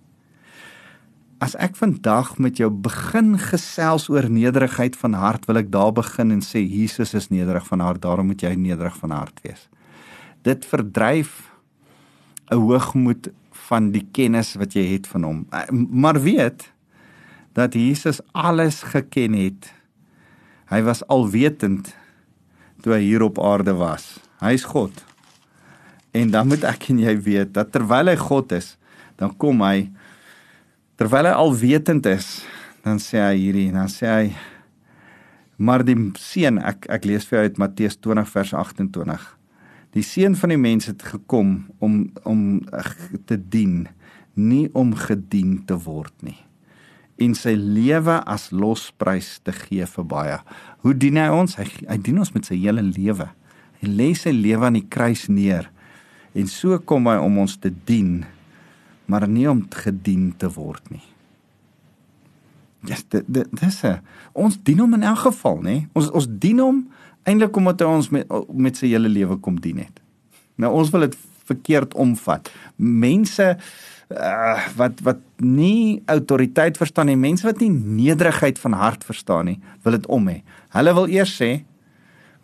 As 1.37 1.55
ek 1.55 1.75
vandag 1.75 2.37
met 2.37 2.57
jou 2.57 2.69
begin 2.69 3.37
gesels 3.37 4.09
oor 4.09 4.29
nederigheid 4.29 4.95
van 4.95 5.13
hart 5.13 5.45
wil 5.45 5.57
ek 5.57 5.71
daar 5.71 5.93
begin 5.93 6.31
en 6.31 6.41
sê 6.41 6.61
Jesus 6.61 7.13
is 7.13 7.29
nederig 7.29 7.67
van 7.67 7.79
hart 7.79 8.01
daarom 8.01 8.25
moet 8.25 8.41
jy 8.41 8.55
nederig 8.55 8.97
van 8.97 9.11
hart 9.11 9.39
wees. 9.41 9.69
Dit 10.41 10.65
verdryf 10.65 11.51
'n 12.51 12.55
hoogmoed 12.55 13.29
van 13.67 13.91
die 13.93 14.05
kennis 14.15 14.55
wat 14.59 14.75
jy 14.77 14.85
het 14.93 15.07
van 15.11 15.27
hom. 15.27 15.43
Eh, 15.51 15.69
maar 15.71 16.19
weet 16.23 16.69
dat 17.57 17.73
Jesus 17.73 18.21
alles 18.37 18.83
geken 18.93 19.35
het. 19.37 19.71
Hy 20.71 20.81
was 20.85 21.03
alwetend 21.07 21.93
toe 22.83 22.93
hy 22.93 23.01
hier 23.07 23.25
op 23.25 23.39
aarde 23.41 23.73
was. 23.77 24.17
Hy's 24.43 24.67
God. 24.69 24.93
En 26.13 26.31
dan 26.31 26.47
moet 26.47 26.65
ek 26.67 26.89
en 26.91 27.01
jy 27.01 27.15
weet 27.25 27.55
dat 27.57 27.71
terwyl 27.73 28.11
hy 28.11 28.17
God 28.19 28.53
is, 28.55 28.75
dan 29.17 29.33
kom 29.41 29.63
hy 29.65 29.89
terwyl 30.97 31.29
hy 31.29 31.33
alwetend 31.37 32.05
is, 32.09 32.41
dan 32.85 33.01
sê 33.01 33.19
hy 33.21 33.33
hierdie, 33.37 33.71
dan 33.73 33.89
sê 33.91 34.07
hy 34.11 34.29
maar 35.57 35.81
die 35.85 35.97
seun 36.21 36.59
ek 36.61 36.85
ek 36.93 37.07
lees 37.09 37.25
vir 37.25 37.39
jou 37.39 37.47
uit 37.49 37.59
Matteus 37.61 37.97
20 38.05 38.29
vers 38.29 38.53
28 38.53 39.36
Die 39.95 40.03
seun 40.03 40.35
van 40.35 40.51
die 40.51 40.59
mens 40.59 40.89
het 40.89 41.03
gekom 41.03 41.67
om 41.79 42.09
om 42.27 42.41
te 43.25 43.37
dien, 43.37 43.87
nie 44.33 44.67
om 44.73 44.93
gedien 44.95 45.61
te 45.65 45.77
word 45.87 46.13
nie. 46.21 46.37
En 47.17 47.33
sy 47.33 47.55
lewe 47.57 48.19
as 48.29 48.51
losprys 48.51 49.37
te 49.43 49.55
gee 49.55 49.85
vir 49.89 50.05
baie. 50.05 50.37
Hoe 50.85 50.93
dien 50.93 51.17
hy 51.17 51.29
ons? 51.33 51.57
Hy 51.57 51.65
hy 51.87 51.97
dien 52.03 52.19
ons 52.21 52.33
met 52.35 52.45
sy 52.45 52.59
hele 52.59 52.83
lewe. 52.85 53.31
Hy 53.81 53.89
lê 53.89 54.11
sy 54.17 54.33
lewe 54.35 54.67
aan 54.67 54.77
die 54.77 54.85
kruis 54.89 55.25
neer. 55.31 55.71
En 56.37 56.49
so 56.51 56.77
kom 56.85 57.09
hy 57.09 57.17
om 57.21 57.39
ons 57.41 57.55
te 57.57 57.71
dien, 57.87 58.25
maar 59.09 59.25
nie 59.29 59.47
om 59.49 59.63
gedien 59.73 60.29
te 60.37 60.49
word 60.53 60.91
nie. 60.93 61.05
Ja, 62.85 62.93
yes, 62.93 63.07
dit 63.09 63.49
dis 63.57 63.79
ons 64.37 64.59
dien 64.63 64.79
hom 64.79 64.93
in 64.95 65.05
elk 65.07 65.25
geval, 65.25 65.57
nê? 65.65 65.77
Ons 65.97 66.11
ons 66.15 66.27
dien 66.29 66.59
hom 66.61 66.83
eintlik 67.27 67.57
omdat 67.59 67.83
hy 67.83 67.89
ons 67.91 68.11
met 68.13 68.37
met 68.53 68.77
sy 68.79 68.91
hele 68.93 69.11
lewe 69.11 69.37
kom 69.43 69.59
dien 69.61 69.81
het. 69.83 70.01
Nou 70.57 70.71
ons 70.79 70.91
wil 70.93 71.07
dit 71.07 71.17
verkeerd 71.47 71.95
omvat. 71.99 72.49
Mense 72.75 73.45
uh, 73.53 74.67
wat 74.79 75.01
wat 75.05 75.21
nie 75.43 76.01
autoriteit 76.11 76.79
verstaan 76.79 77.11
nie, 77.11 77.19
mense 77.19 77.45
wat 77.47 77.61
nie 77.63 77.71
nederigheid 77.71 78.59
van 78.59 78.77
hart 78.79 79.05
verstaan 79.07 79.51
nie, 79.51 79.59
wil 79.85 79.97
dit 79.97 80.07
om 80.11 80.27
hê. 80.31 80.41
Hulle 80.75 80.95
wil 80.97 81.11
eers 81.11 81.35
sê, 81.39 81.51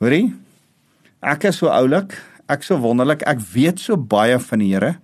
hoorie, 0.03 0.33
ek 1.23 1.49
is 1.51 1.61
so 1.61 1.71
oulik, 1.71 2.15
ek 2.51 2.65
so 2.67 2.79
wonderlik, 2.83 3.23
ek 3.29 3.41
weet 3.53 3.81
so 3.81 3.97
baie 3.97 4.39
van 4.39 4.63
die 4.63 4.73
Here. 4.73 4.95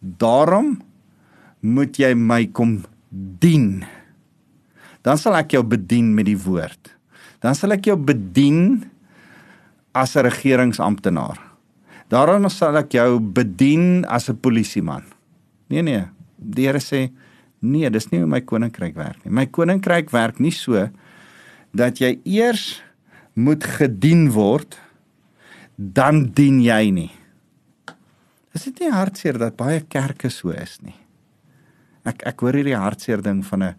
Daarom 0.00 0.76
moet 1.64 1.96
jy 1.98 2.12
my 2.14 2.44
kom 2.54 2.82
dien. 3.40 3.86
Dan 5.06 5.18
sal 5.18 5.38
ek 5.38 5.56
jou 5.56 5.62
bedien 5.66 6.12
met 6.14 6.28
die 6.28 6.38
woord. 6.38 6.92
Dan 7.42 7.56
sal 7.56 7.74
ek 7.74 7.88
jou 7.88 7.96
bedien 7.98 8.84
as 9.96 10.16
'n 10.16 10.28
regeringsamptenaar. 10.28 11.38
Daarom 12.08 12.48
sal 12.48 12.76
ek 12.76 12.92
jou 12.92 13.18
bedien 13.20 14.04
as 14.04 14.28
'n 14.28 14.38
polisieman. 14.40 15.04
Nee 15.68 15.82
nee, 15.82 16.04
die 16.36 16.66
Here 16.66 16.78
sê 16.78 17.10
nee, 17.60 17.90
dis 17.90 18.10
nie 18.10 18.20
hoe 18.20 18.28
my 18.28 18.40
koninkryk 18.40 18.94
werk 18.94 19.24
nie. 19.24 19.32
My 19.32 19.46
koninkryk 19.46 20.10
werk 20.10 20.38
nie 20.38 20.52
so 20.52 20.88
dat 21.74 21.98
jy 21.98 22.20
eers 22.24 22.82
moet 23.34 23.64
gedien 23.64 24.30
word 24.32 24.78
dan 25.76 26.30
dien 26.32 26.60
jy 26.60 26.90
nie. 26.90 27.12
Is 28.54 28.64
dit 28.64 28.80
nie 28.80 28.92
hartseer 28.92 29.38
dat 29.38 29.56
baie 29.56 29.80
kerke 29.80 30.30
so 30.30 30.50
is 30.50 30.78
nie? 30.80 30.96
Ek 32.04 32.22
ek 32.22 32.40
hoor 32.40 32.56
hierdie 32.56 32.78
hartseer 32.78 33.22
ding 33.22 33.42
van 33.44 33.62
'n 33.62 33.74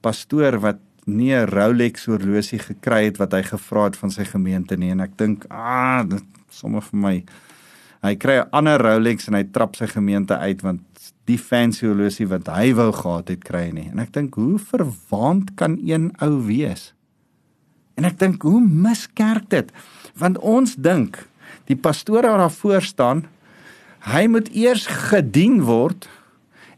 pastoor 0.00 0.58
wat 0.58 0.78
nie 1.08 1.32
'n 1.34 1.48
Rolex 1.48 2.06
horlosie 2.06 2.58
gekry 2.58 3.04
het 3.04 3.18
wat 3.18 3.32
hy 3.32 3.42
gevra 3.42 3.84
het 3.84 3.96
van 3.96 4.10
sy 4.10 4.24
gemeente 4.24 4.76
nie 4.76 4.90
en 4.90 5.00
ek 5.00 5.16
dink 5.16 5.46
ah 5.50 6.04
dit 6.04 6.24
sommer 6.50 6.82
vir 6.82 6.98
my. 7.00 7.24
Hy 8.02 8.14
kry 8.16 8.38
'n 8.40 8.48
ander 8.52 8.78
Rolex 8.78 9.28
en 9.28 9.34
hy 9.34 9.44
trap 9.44 9.76
sy 9.76 9.86
gemeente 9.86 10.36
uit 10.36 10.62
want 10.62 10.80
die 11.26 11.38
fancy 11.38 11.86
horlosie 11.86 12.26
wat 12.26 12.46
hy 12.48 12.74
wou 12.74 12.92
gehad 12.92 13.28
het 13.28 13.44
kry 13.44 13.70
nie. 13.70 13.88
En 13.92 13.98
ek 13.98 14.12
dink 14.12 14.34
hoe 14.34 14.58
verwaand 14.58 15.54
kan 15.56 15.78
een 15.84 16.12
ou 16.20 16.46
wees? 16.46 16.94
En 17.96 18.04
ek 18.04 18.18
dink 18.18 18.42
hoe 18.42 18.60
miskerk 18.60 19.48
dit? 19.50 19.72
Want 20.16 20.38
ons 20.38 20.76
dink 20.76 21.28
die 21.66 21.76
pastoor 21.76 22.22
wat 22.22 22.38
daar 22.38 22.50
voor 22.50 22.82
staan 22.82 23.26
hy 24.06 24.26
moet 24.30 24.48
eers 24.54 24.86
gedien 25.10 25.62
word 25.66 26.08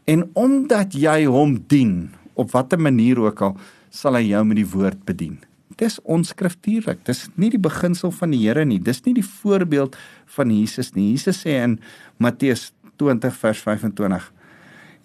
en 0.09 0.25
omdat 0.33 0.95
jy 0.97 1.25
hom 1.29 1.59
dien 1.69 2.11
op 2.33 2.51
watter 2.51 2.79
manier 2.81 3.19
ook 3.19 3.41
al 3.41 3.57
sal 3.91 4.17
hy 4.17 4.29
jou 4.31 4.41
met 4.47 4.59
die 4.61 4.67
woord 4.71 5.03
bedien. 5.07 5.39
Dis 5.79 5.99
onskriftuurlik. 6.03 7.03
Dis 7.07 7.25
nie 7.39 7.51
die 7.53 7.61
beginsel 7.61 8.13
van 8.15 8.33
die 8.33 8.41
Here 8.43 8.63
nie. 8.67 8.79
Dis 8.79 9.03
nie 9.05 9.15
die 9.17 9.25
voorbeeld 9.25 9.97
van 10.35 10.51
Jesus 10.53 10.93
nie. 10.95 11.11
Jesus 11.13 11.43
sê 11.43 11.57
in 11.63 11.79
Matteus 12.21 12.71
20 13.01 13.35
vers 13.41 13.63
25: 13.65 14.31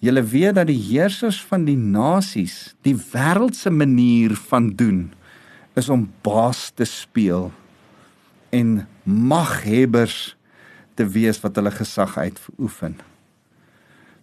Julle 0.05 0.23
weet 0.29 0.57
dat 0.59 0.69
die 0.69 0.79
heersers 0.79 1.39
van 1.49 1.65
die 1.65 1.77
nasies 1.77 2.75
die 2.85 2.95
wêreldse 2.95 3.71
manier 3.73 4.35
van 4.49 4.69
doen 4.77 5.07
is 5.77 5.89
om 5.93 6.07
baas 6.25 6.69
te 6.77 6.85
speel 6.85 7.49
en 8.53 8.87
maghebbers 9.03 10.35
te 10.97 11.05
wees 11.05 11.39
wat 11.43 11.57
hulle 11.57 11.73
gesag 11.73 12.17
uitoefen. 12.17 12.97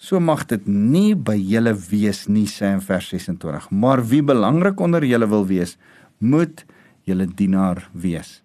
So 0.05 0.21
mag 0.21 0.43
dit 0.51 0.67
nie 0.69 1.15
by 1.17 1.37
julle 1.39 1.73
wees 1.89 2.27
nie 2.29 2.45
sê 2.51 2.75
in 2.75 2.83
vers 2.85 3.09
26. 3.15 3.71
Maar 3.73 4.03
wie 4.11 4.21
belangrik 4.27 4.81
onder 4.85 5.05
julle 5.07 5.29
wil 5.31 5.47
wees, 5.49 5.79
moet 6.21 6.65
julle 7.09 7.25
dienaar 7.27 7.87
wees. 7.93 8.43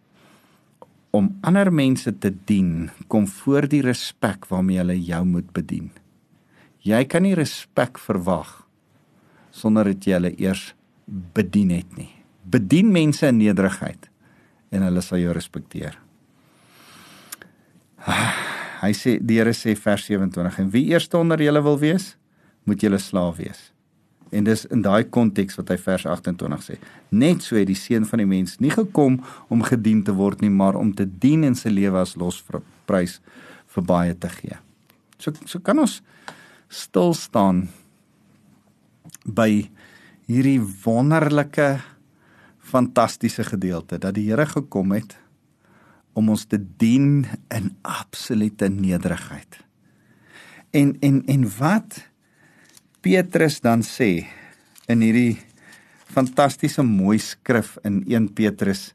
Om 1.11 1.33
ander 1.43 1.71
mense 1.73 2.13
te 2.21 2.31
dien 2.31 2.89
kom 3.11 3.27
voor 3.27 3.67
die 3.67 3.81
respek 3.83 4.47
waarmee 4.47 4.79
hulle 4.79 4.95
jou 5.03 5.23
moet 5.25 5.49
bedien. 5.55 5.89
Jy 6.87 7.03
kan 7.11 7.25
nie 7.27 7.35
respek 7.35 7.99
verwag 7.99 8.61
sonder 9.51 9.89
dat 9.89 10.05
jy 10.05 10.15
hulle 10.15 10.31
eers 10.39 10.69
bedien 11.35 11.73
het 11.73 11.97
nie. 11.97 12.11
Bedien 12.47 12.93
mense 12.93 13.27
in 13.27 13.41
nederigheid 13.41 14.07
en 14.71 14.85
hulle 14.85 15.03
sal 15.03 15.19
jou 15.19 15.33
respekteer. 15.35 15.97
Ah 18.07 18.48
hy 18.81 18.93
sê 18.95 19.17
die 19.19 19.39
Here 19.39 19.53
sê 19.55 19.75
vers 19.77 20.05
27 20.07 20.61
en 20.63 20.71
wie 20.73 20.85
eerste 20.93 21.17
onder 21.19 21.41
julle 21.41 21.61
wil 21.65 21.79
wees, 21.81 22.13
moet 22.63 22.81
julle 22.83 22.99
slaaf 23.01 23.37
wees. 23.39 23.69
En 24.31 24.45
dis 24.45 24.65
in 24.69 24.83
daai 24.85 25.09
konteks 25.09 25.57
wat 25.57 25.71
hy 25.73 25.77
vers 25.81 26.05
28 26.05 26.65
sê. 26.65 26.77
Net 27.09 27.41
so 27.43 27.57
het 27.57 27.67
die 27.69 27.77
seun 27.77 28.05
van 28.05 28.21
die 28.21 28.29
mens 28.29 28.59
nie 28.61 28.71
gekom 28.73 29.17
om 29.49 29.65
gedien 29.65 30.03
te 30.05 30.13
word 30.13 30.43
nie, 30.45 30.51
maar 30.53 30.77
om 30.77 30.93
te 30.93 31.07
dien 31.09 31.47
en 31.47 31.57
sy 31.57 31.71
lewe 31.73 32.01
as 32.01 32.15
losprys 32.19 33.17
vir 33.73 33.85
baie 33.85 34.13
te 34.13 34.29
gee. 34.37 34.59
So 35.19 35.33
so 35.49 35.59
kan 35.59 35.81
ons 35.81 35.99
stil 36.69 37.15
staan 37.17 37.65
by 39.25 39.65
hierdie 40.29 40.61
wonderlike 40.85 41.79
fantastiese 42.69 43.43
gedeelte 43.43 43.97
dat 43.97 44.13
die 44.13 44.27
Here 44.29 44.45
gekom 44.45 44.93
het 44.93 45.17
om 46.19 46.33
ons 46.35 46.45
te 46.49 46.59
dien 46.59 47.23
in 47.55 47.71
absolute 47.87 48.67
nederigheid. 48.69 49.59
En 50.75 50.93
en 51.01 51.23
en 51.31 51.47
wat 51.57 52.03
Petrus 53.01 53.61
dan 53.63 53.81
sê 53.85 54.27
in 54.91 55.05
hierdie 55.05 55.39
fantastiese 56.09 56.83
mooi 56.83 57.19
skrif 57.21 57.77
in 57.87 58.01
1 58.07 58.33
Petrus 58.35 58.89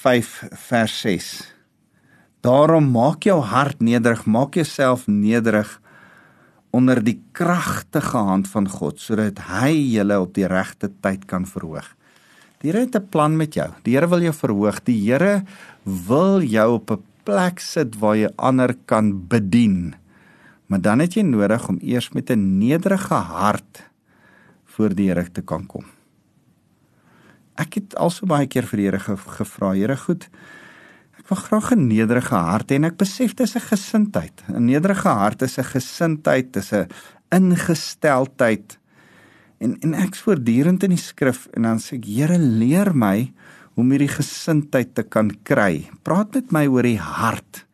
5 0.00 0.34
vers 0.68 0.96
6. 1.02 1.30
Daarom 2.44 2.86
maak 2.92 3.26
jou 3.28 3.40
hart 3.44 3.82
nederig, 3.84 4.24
maak 4.24 4.56
jouself 4.56 5.06
nederig 5.10 5.80
onder 6.70 7.00
die 7.02 7.18
kragtige 7.36 8.16
hand 8.16 8.48
van 8.48 8.68
God 8.70 9.00
sodat 9.02 9.42
hy 9.50 9.72
julle 9.96 10.20
op 10.22 10.36
die 10.36 10.46
regte 10.48 10.92
tyd 11.02 11.26
kan 11.28 11.48
verhoog. 11.48 11.88
Die 12.60 12.68
Here 12.68 12.84
het 12.84 12.94
'n 12.94 13.08
plan 13.08 13.36
met 13.36 13.54
jou. 13.54 13.70
Die 13.82 13.94
Here 13.94 14.08
wil 14.08 14.20
jou 14.20 14.34
verhoog. 14.34 14.82
Die 14.84 15.00
Here 15.10 15.44
wil 15.82 16.42
jou 16.42 16.74
op 16.74 16.90
'n 16.90 17.02
plek 17.24 17.58
sit 17.58 17.98
waar 17.98 18.16
jy 18.16 18.28
ander 18.36 18.74
kan 18.84 19.26
bedien. 19.28 19.94
Maar 20.66 20.80
dan 20.80 20.98
het 20.98 21.14
jy 21.14 21.22
nodig 21.22 21.68
om 21.68 21.78
eers 21.80 22.10
met 22.12 22.30
'n 22.30 22.58
nederige 22.58 23.14
hart 23.14 23.90
voor 24.64 24.94
die 24.94 25.08
Here 25.08 25.30
te 25.32 25.42
kan 25.42 25.66
kom. 25.66 25.84
Ek 27.56 27.74
het 27.74 27.96
al 27.96 28.10
so 28.10 28.26
baie 28.26 28.46
keer 28.46 28.66
vir 28.66 28.76
die 28.76 28.86
Here 28.86 29.16
gevra, 29.16 29.72
Here, 29.72 29.96
goed. 29.96 30.28
Ek 31.18 31.28
wil 31.28 31.38
graag 31.38 31.72
'n 31.72 31.86
nederige 31.86 32.34
hart 32.34 32.70
hê 32.70 32.74
en 32.74 32.84
ek 32.84 32.96
besef 32.96 33.34
dis 33.34 33.56
'n 33.56 33.60
gesindheid. 33.60 34.42
'n 34.48 34.64
Nederige 34.64 35.08
hart 35.08 35.42
is 35.42 35.58
'n 35.58 35.64
gesindheid, 35.64 36.52
dis 36.52 36.72
'n 36.72 36.88
ingesteldheid 37.30 38.79
En 39.60 39.76
en 39.84 39.92
ek 40.00 40.16
voortdurend 40.16 40.84
in 40.86 40.94
die 40.94 41.00
skrif 41.00 41.44
en 41.56 41.66
dan 41.68 41.80
sê 41.84 41.98
ek 41.98 42.08
Here 42.08 42.38
leer 42.40 42.94
my 42.96 43.28
om 43.78 43.92
hierdie 43.92 44.10
gesindheid 44.10 44.94
te 44.96 45.04
kan 45.04 45.28
kry. 45.44 45.84
Praat 46.04 46.32
met 46.36 46.52
my 46.54 46.64
oor 46.68 46.86
die 46.88 47.00
hart. 47.00 47.64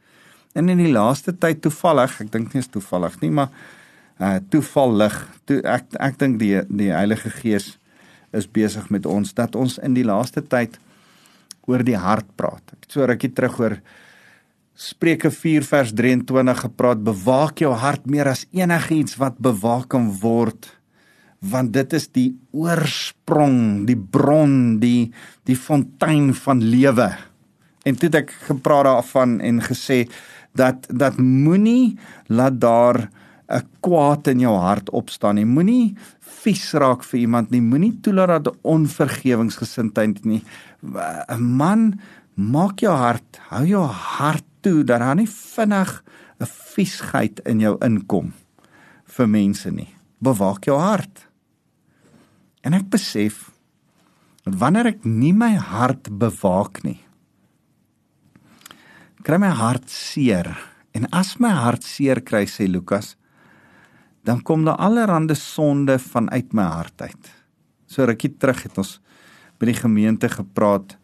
En 0.59 0.71
in 0.73 0.81
die 0.83 0.93
laaste 0.93 1.35
tyd 1.37 1.63
toevallig, 1.63 2.17
ek 2.25 2.33
dink 2.33 2.55
nie 2.55 2.63
is 2.63 2.71
toevallig 2.73 3.19
nie, 3.23 3.31
maar 3.39 3.53
uh 4.17 4.39
toevallig, 4.51 5.15
toe 5.47 5.61
ek 5.69 5.95
ek 6.01 6.19
dink 6.19 6.41
die 6.41 6.55
die 6.67 6.91
Heilige 6.91 7.31
Gees 7.39 7.77
is 8.37 8.49
besig 8.51 8.89
met 8.91 9.07
ons 9.07 9.35
dat 9.37 9.55
ons 9.55 9.77
in 9.85 9.95
die 9.95 10.07
laaste 10.07 10.43
tyd 10.43 10.81
oor 11.71 11.85
die 11.87 11.99
hart 11.99 12.27
praat. 12.41 12.65
Ek 12.73 12.87
het 12.89 12.97
so 12.97 13.07
rukkie 13.07 13.31
terug 13.31 13.61
oor 13.63 13.79
Spreuke 14.77 15.31
4 15.33 15.65
vers 15.65 15.93
23 15.97 16.59
gepraat, 16.67 17.01
bewaak 17.01 17.63
jou 17.63 17.71
hart 17.73 18.05
meer 18.11 18.29
as 18.29 18.45
enigiets 18.53 19.17
wat 19.17 19.39
bewaak 19.41 19.89
kan 19.95 20.11
word 20.21 20.69
want 21.41 21.73
dit 21.73 21.93
is 21.93 22.09
die 22.17 22.31
oorsprong, 22.53 23.87
die 23.87 23.99
bron, 23.99 24.79
die 24.81 25.13
die 25.49 25.57
fontein 25.57 26.33
van 26.35 26.63
lewe. 26.63 27.11
En 27.87 27.95
toe 27.95 28.09
het 28.09 28.23
ek 28.25 28.33
gepraat 28.49 28.89
daarvan 28.89 29.41
en 29.41 29.63
gesê 29.63 30.07
dat 30.57 30.89
dat 30.91 31.21
moenie 31.21 31.99
laat 32.27 32.61
daar 32.61 33.09
'n 33.49 33.63
kwaad 33.81 34.27
in 34.27 34.41
jou 34.41 34.57
hart 34.59 34.91
opstaan 34.91 35.35
nie. 35.35 35.45
Moenie 35.45 35.97
vies 36.21 36.73
raak 36.73 37.05
vir 37.05 37.21
iemand 37.21 37.51
nie. 37.51 37.61
Moenie 37.61 38.01
toelaat 38.03 38.45
dat 38.45 38.57
onvergewingsgesindheid 38.63 40.25
nie. 40.25 40.43
'n 40.83 41.43
Man, 41.43 42.01
maak 42.35 42.81
jou 42.81 42.95
hart, 42.95 43.39
hou 43.49 43.65
jou 43.67 43.87
hart 43.87 44.45
toe 44.61 44.85
dat 44.85 45.01
daar 45.01 45.17
nie 45.17 45.29
vinnig 45.29 46.03
'n 46.41 46.47
viesheid 46.47 47.41
in 47.47 47.61
jou 47.61 47.77
inkom 47.81 48.33
vir 49.05 49.29
mense 49.29 49.71
nie. 49.71 49.96
Bewaak 50.23 50.65
jou 50.69 50.79
hart. 50.81 51.27
En 52.65 52.75
ek 52.77 52.89
besef 52.91 53.51
dat 54.47 54.57
wanneer 54.61 54.93
ek 54.95 55.05
nie 55.05 55.35
my 55.35 55.55
hart 55.59 56.09
bewaak 56.19 56.85
nie, 56.87 57.01
kry 59.27 59.41
my 59.43 59.51
hart 59.51 59.91
seer. 59.91 60.53
En 60.95 61.09
as 61.11 61.35
my 61.43 61.51
hart 61.51 61.85
seer 61.85 62.23
kry, 62.23 62.45
sê 62.47 62.69
Lukas, 62.71 63.17
dan 64.27 64.41
kom 64.43 64.65
daar 64.67 64.79
allerlei 64.83 65.35
sonde 65.35 65.99
vanuit 65.99 66.55
my 66.55 66.63
hart 66.63 67.03
uit. 67.03 67.33
So 67.87 68.07
rukkie 68.07 68.33
terug 68.39 68.63
het 68.67 68.79
ons 68.79 68.97
by 69.59 69.71
die 69.71 69.79
gemeente 69.79 70.31
gepraat 70.31 70.97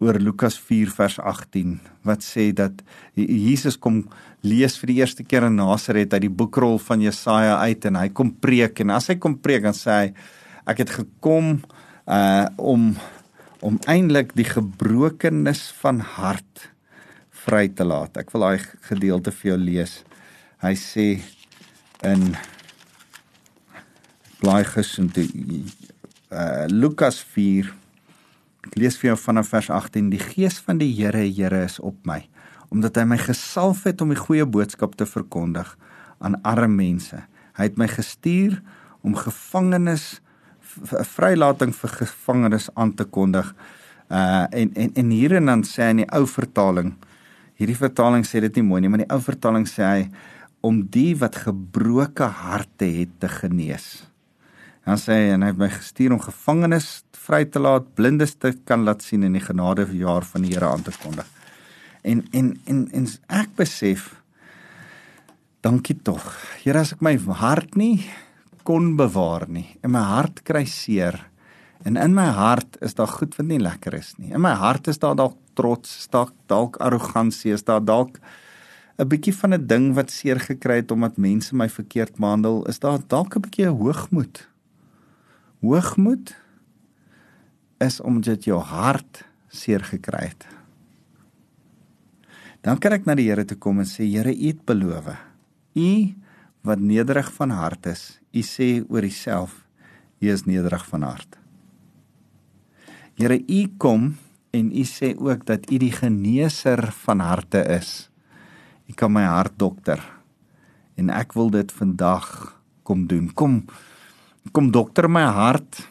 oor 0.00 0.16
Lukas 0.16 0.56
4 0.58 0.90
vers 0.96 1.18
18 1.20 1.76
wat 2.08 2.24
sê 2.24 2.50
dat 2.56 2.80
Jesus 3.14 3.76
kom 3.76 4.02
lees 4.40 4.78
vir 4.80 4.92
die 4.92 4.98
eerste 5.02 5.26
keer 5.28 5.44
in 5.50 5.58
Nasaret 5.60 6.14
uit 6.16 6.24
die 6.24 6.32
boekrol 6.32 6.78
van 6.80 7.04
Jesaja 7.04 7.58
uit 7.60 7.84
en 7.84 8.00
hy 8.00 8.08
kom 8.16 8.32
preek 8.32 8.80
en 8.80 8.94
as 8.96 9.10
hy 9.12 9.18
kom 9.20 9.36
preek 9.44 9.66
dan 9.68 9.76
sê 9.76 9.96
hy 9.98 10.06
ek 10.72 10.84
het 10.84 10.94
gekom 11.02 11.58
uh 12.10 12.46
om 12.56 12.94
om 13.60 13.76
eintlik 13.92 14.32
die 14.32 14.48
gebrokenis 14.48 15.66
van 15.82 15.98
hart 16.00 16.70
vry 17.44 17.66
te 17.68 17.84
laat. 17.84 18.16
Ek 18.16 18.32
wil 18.32 18.46
daai 18.46 18.62
gedeelte 18.88 19.32
vir 19.36 19.50
jou 19.50 19.58
lees. 19.60 19.92
Hy 20.64 20.72
sê 20.80 21.06
in 22.08 22.32
blaai 24.40 24.64
gesond 24.64 25.20
uh 25.20 26.64
Lukas 26.72 27.20
4 27.36 27.68
Ek 28.66 28.76
lees 28.76 28.98
vir 29.00 29.12
jou 29.12 29.18
vanaf 29.22 29.48
vers 29.54 29.70
18: 29.72 30.10
Die 30.12 30.20
Gees 30.20 30.58
van 30.60 30.80
die 30.80 30.90
Here, 30.92 31.22
Here 31.24 31.62
is 31.64 31.78
op 31.80 31.96
my, 32.08 32.20
omdat 32.68 32.98
hy 33.00 33.06
my 33.08 33.18
gesalf 33.20 33.86
het 33.88 34.02
om 34.04 34.12
die 34.12 34.20
goeie 34.20 34.44
boodskap 34.44 34.98
te 35.00 35.08
verkondig 35.08 35.76
aan 36.20 36.36
arme 36.44 36.74
mense. 36.74 37.22
Hy 37.56 37.70
het 37.70 37.78
my 37.80 37.88
gestuur 37.88 38.58
om 39.00 39.16
gevangenes 39.16 40.20
vrylating 41.16 41.72
vir 41.74 41.94
gevangenes 42.02 42.68
aan 42.78 42.92
te 42.94 43.06
kondig. 43.08 43.48
Uh 44.10 44.44
en 44.50 44.74
en 44.74 44.92
en 44.94 45.14
hierin 45.14 45.48
dan 45.48 45.64
sê 45.64 45.88
hy 45.88 45.94
in 45.96 46.02
die 46.04 46.12
ou 46.14 46.26
vertaling, 46.28 46.92
hierdie 47.58 47.78
vertaling 47.78 48.26
sê 48.26 48.42
dit 48.44 48.60
nie 48.60 48.66
mooi 48.66 48.80
nie, 48.82 48.92
maar 48.92 49.02
die 49.04 49.12
ou 49.12 49.20
vertaling 49.24 49.66
sê 49.70 49.86
hy 49.86 50.04
om 50.66 50.82
die 50.92 51.14
wat 51.16 51.38
gebroke 51.46 52.28
harte 52.44 52.88
het 53.00 53.16
te 53.22 53.30
genees. 53.32 54.09
Dan 54.84 54.98
sê 54.98 55.16
hy 55.16 55.34
en 55.34 55.42
hy 55.44 55.50
het 55.52 55.60
my 55.60 55.68
gestuur 55.72 56.14
om 56.14 56.22
gevangenes 56.22 57.02
vry 57.20 57.44
te 57.44 57.60
laat, 57.60 57.90
blindes 57.94 58.34
te 58.40 58.54
kan 58.66 58.86
laat 58.86 59.04
sien 59.04 59.24
en 59.26 59.36
die 59.36 59.44
genade 59.44 59.86
jaar 59.96 60.24
van 60.26 60.46
die 60.46 60.54
Here 60.54 60.70
aan 60.70 60.82
te 60.82 60.94
kondig. 61.02 61.28
En 62.02 62.24
en 62.32 62.54
en 62.66 62.88
en 62.96 63.06
ek 63.28 63.54
besef 63.56 64.14
dankie 65.60 65.98
tog. 66.02 66.24
Here 66.62 66.80
as 66.80 66.94
ek 66.96 67.04
my 67.04 67.16
hart 67.16 67.76
nie 67.76 68.00
kon 68.64 68.94
bewaar 68.96 69.46
nie 69.48 69.68
en 69.82 69.92
my 69.92 70.02
hart 70.04 70.42
kry 70.44 70.64
seer 70.68 71.18
en 71.84 71.96
in 71.96 72.14
my 72.16 72.28
hart 72.36 72.76
is 72.84 72.96
daar 72.96 73.08
goed 73.08 73.36
wat 73.38 73.48
nie 73.48 73.60
lekker 73.60 73.96
is 73.96 74.14
nie. 74.18 74.32
In 74.32 74.44
my 74.44 74.52
hart 74.56 74.88
is 74.88 75.00
daar 75.00 75.16
dalk 75.16 75.36
trots, 75.56 75.98
is 76.04 76.08
daar 76.12 76.32
dalk 76.48 76.78
arrogansie, 76.80 77.52
is 77.52 77.64
daar 77.64 77.84
dalk 77.84 78.20
'n 79.00 79.08
bietjie 79.08 79.32
van 79.32 79.54
'n 79.54 79.66
ding 79.66 79.94
wat 79.94 80.10
seer 80.10 80.40
gekry 80.40 80.76
het 80.82 80.90
omdat 80.90 81.16
mense 81.16 81.56
my 81.56 81.68
verkeerd 81.68 82.16
behandel, 82.16 82.64
is 82.68 82.78
daar 82.78 83.00
dalk 83.08 83.36
'n 83.36 83.40
bietjie 83.40 83.68
hoogmoed. 83.68 84.48
Hoogmoed 85.60 86.32
is 87.80 88.00
omdat 88.00 88.44
jou 88.48 88.60
hart 88.60 89.24
seer 89.48 89.84
gekry 89.84 90.30
het. 90.30 90.46
Dan 92.64 92.80
kan 92.80 92.92
ek 92.96 93.06
na 93.08 93.16
die 93.16 93.28
Here 93.30 93.44
toe 93.48 93.58
kom 93.60 93.80
en 93.80 93.88
sê 93.88 94.04
Here, 94.08 94.32
U 94.32 94.46
het 94.52 94.64
beloof. 94.68 95.12
U 95.76 95.90
wat 96.64 96.80
nederig 96.80 97.30
van 97.32 97.52
hart 97.56 97.86
is, 97.88 98.20
U 98.36 98.42
sê 98.44 98.82
oor 98.88 99.04
Uself, 99.04 99.54
U 100.20 100.28
is 100.28 100.44
nederig 100.44 100.84
van 100.88 101.06
hart. 101.08 101.38
Here, 103.16 103.40
U 103.40 103.60
kom 103.80 104.14
en 104.52 104.72
U 104.72 104.84
sê 104.84 105.14
ook 105.16 105.46
dat 105.48 105.68
U 105.70 105.80
die 105.80 105.92
geneeser 105.92 106.88
van 107.04 107.24
harte 107.24 107.64
is. 107.80 108.10
U 108.88 108.96
kan 108.96 109.12
my 109.12 109.24
hart 109.24 109.56
dokter. 109.60 110.00
En 111.00 111.12
ek 111.14 111.32
wil 111.36 111.52
dit 111.52 111.72
vandag 111.72 112.26
kom 112.84 113.06
doen. 113.08 113.30
Kom 113.32 113.62
kom 114.52 114.70
dokter 114.72 115.08
my 115.08 115.22
hart 115.22 115.88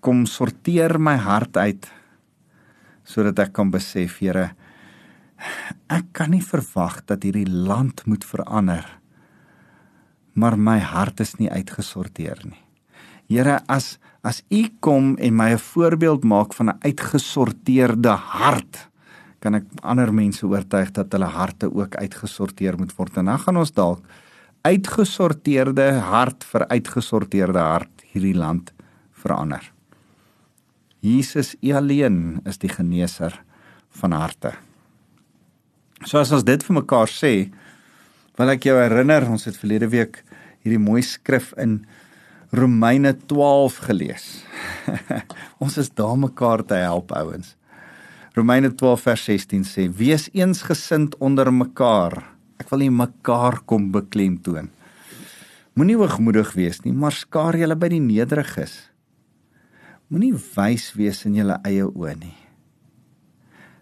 kom 0.00 0.26
sorteer 0.26 0.98
my 0.98 1.16
hart 1.16 1.56
uit 1.56 1.90
sodat 3.04 3.38
ek 3.38 3.52
kan 3.52 3.70
besef, 3.70 4.20
Here, 4.20 4.54
ek 5.90 6.12
kan 6.12 6.30
nie 6.30 6.42
verwag 6.42 7.02
dat 7.06 7.24
hierdie 7.26 7.48
land 7.48 8.06
moet 8.06 8.24
verander 8.24 8.86
maar 10.34 10.56
my 10.56 10.78
hart 10.80 11.20
is 11.20 11.34
nie 11.40 11.50
uitgesorteer 11.52 12.40
nie. 12.46 12.60
Here, 13.28 13.60
as 13.68 13.98
as 14.22 14.42
U 14.54 14.62
kom 14.80 15.16
en 15.18 15.34
my 15.34 15.50
'n 15.52 15.58
voorbeeld 15.58 16.24
maak 16.24 16.54
van 16.54 16.70
'n 16.70 16.78
uitgesorteerde 16.80 18.14
hart, 18.14 18.88
kan 19.40 19.54
ek 19.54 19.64
ander 19.82 20.12
mense 20.14 20.46
oortuig 20.46 20.92
dat 20.92 21.12
hulle 21.12 21.26
harte 21.26 21.66
ook 21.74 21.96
uitgesorteer 21.96 22.78
moet 22.78 22.96
word. 22.96 23.16
En 23.16 23.24
dan 23.24 23.38
gaan 23.38 23.56
ons 23.56 23.72
dalk 23.72 24.00
uitgesorteerde 24.66 25.88
hart 26.06 26.44
vir 26.46 26.66
uitgesorteerde 26.70 27.62
hart 27.62 28.04
hierdie 28.12 28.36
land 28.36 28.72
verander. 29.22 29.64
Jesus 31.02 31.56
alleen 31.66 32.40
is 32.46 32.60
die 32.62 32.70
geneeser 32.70 33.34
van 33.98 34.14
harte. 34.14 34.52
So 36.06 36.20
as 36.20 36.30
ons 36.34 36.46
dit 36.46 36.62
vir 36.62 36.78
mekaar 36.78 37.10
sê, 37.10 37.50
wil 38.38 38.52
ek 38.54 38.68
jou 38.68 38.76
herinner, 38.78 39.26
ons 39.30 39.44
het 39.46 39.58
verlede 39.58 39.90
week 39.90 40.22
hierdie 40.62 40.80
mooi 40.82 41.02
skrif 41.02 41.50
in 41.60 41.82
Romeine 42.54 43.14
12 43.30 43.80
gelees. 43.88 44.26
ons 45.62 45.78
is 45.80 45.90
daar 45.90 46.18
mekaar 46.18 46.62
te 46.66 46.78
help 46.78 47.14
ouens. 47.16 47.56
Romeine 48.36 48.70
12 48.72 49.08
vers 49.08 49.24
16 49.28 49.64
sê: 49.68 49.88
"Wees 49.90 50.28
eensgesind 50.32 51.16
onder 51.18 51.52
mekaar." 51.52 52.31
Ek 52.62 52.70
wil 52.70 52.84
nie 52.84 52.94
mekaar 52.94 53.58
kom 53.66 53.90
beklemtoon. 53.90 54.70
Moenie 55.74 55.96
hoogmoedig 55.98 56.52
wees 56.54 56.82
nie, 56.84 56.92
maar 56.94 57.14
skaar 57.16 57.56
julle 57.58 57.74
by 57.80 57.88
die 57.90 58.02
nederiges. 58.04 58.76
Moenie 60.12 60.34
wys 60.36 60.92
wees 60.94 61.24
in 61.26 61.38
julle 61.40 61.56
eie 61.66 61.88
oë 61.88 62.14
nie. 62.20 62.36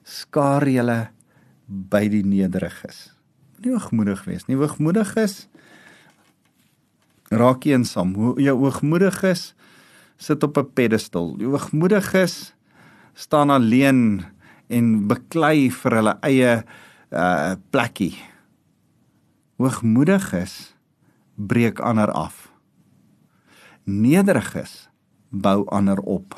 Skaar 0.06 0.64
julle 0.70 1.00
by 1.66 2.06
die 2.08 2.22
nederiges. 2.24 3.10
Moenie 3.58 3.74
hoogmoedig 3.76 4.22
wees 4.30 4.46
nie. 4.48 4.56
Hoogmoediges 4.56 5.42
raak 7.30 7.66
eensaam. 7.68 8.14
Jou 8.40 8.56
hoogmoediges 8.62 9.50
sit 10.16 10.42
op 10.42 10.56
'n 10.58 10.72
pedestal. 10.74 11.36
Die 11.36 11.46
hoogmoediges 11.46 12.54
staan 13.14 13.50
alleen 13.50 14.24
en 14.68 15.06
beklei 15.06 15.70
vir 15.70 15.92
hulle 15.98 16.18
eie 16.22 16.64
uh 17.10 17.54
plekkie. 17.70 18.14
Hoogmoediges 19.60 20.72
breek 21.36 21.82
ander 21.84 22.08
af. 22.16 22.48
Nederiges 23.84 24.88
bou 25.28 25.66
ander 25.68 26.00
op. 26.00 26.32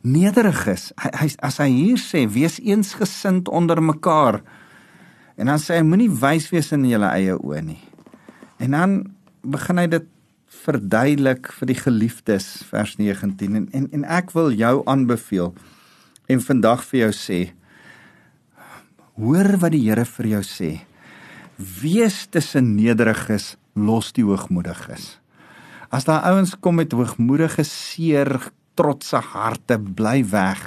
Nederig 0.00 0.62
is. 0.72 0.86
Hy, 0.96 1.10
hy 1.12 1.28
as 1.44 1.60
hy 1.60 1.66
hier 1.68 2.00
sê 2.00 2.22
wees 2.32 2.56
eensgesind 2.62 3.50
onder 3.52 3.82
mekaar. 3.84 4.40
En 5.36 5.52
dan 5.52 5.60
sê 5.60 5.76
hy 5.76 5.84
moenie 5.84 6.08
wys 6.08 6.48
wees 6.54 6.72
in 6.72 6.88
julle 6.88 7.12
eie 7.12 7.36
oë 7.36 7.60
nie. 7.68 7.82
En 8.64 8.72
dan 8.72 8.98
begin 9.44 9.84
hy 9.84 9.86
dit 9.98 10.08
verduidelik 10.64 11.52
vir 11.52 11.72
die 11.74 11.78
geliefdes 11.82 12.48
vers 12.70 12.96
19 12.96 13.60
en 13.60 13.68
en, 13.76 13.92
en 13.92 14.08
ek 14.08 14.32
wil 14.32 14.54
jou 14.56 14.74
aanbeveel 14.88 15.52
en 16.32 16.44
vandag 16.48 16.80
vir 16.88 17.02
jou 17.04 17.12
sê 17.18 17.40
hoor 19.20 19.58
wat 19.60 19.74
die 19.76 19.84
Here 19.84 20.08
vir 20.08 20.36
jou 20.38 20.46
sê. 20.46 20.70
Wees 21.56 22.26
tussen 22.28 22.74
nederiges, 22.76 23.54
los 23.72 24.10
die 24.12 24.24
hoogmoediges. 24.28 25.14
As 25.88 26.04
daar 26.04 26.26
ouens 26.28 26.52
kom 26.60 26.76
met 26.76 26.92
hoogmoedige 26.92 27.64
seer, 27.64 28.50
trotse 28.76 29.22
harte, 29.32 29.78
bly 29.80 30.20
weg. 30.28 30.60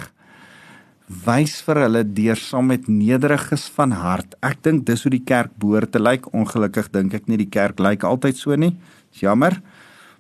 Wys 1.28 1.60
vir 1.66 1.84
hulle 1.84 2.02
deur 2.18 2.42
saam 2.42 2.72
met 2.74 2.90
nederiges 2.90 3.68
van 3.76 3.94
hart. 3.94 4.34
Ek 4.42 4.64
dink 4.66 4.88
dis 4.90 5.06
hoe 5.06 5.14
die 5.14 5.22
kerk 5.22 5.54
behoort 5.62 5.94
te 5.94 6.02
lyk. 6.02 6.26
Ongelukkig 6.34 6.90
dink 6.94 7.14
ek 7.14 7.30
nie 7.30 7.38
die 7.38 7.52
kerk 7.54 7.78
lyk 7.78 8.06
altyd 8.10 8.42
so 8.42 8.58
nie. 8.58 8.74
Dis 9.14 9.22
jammer. 9.28 9.60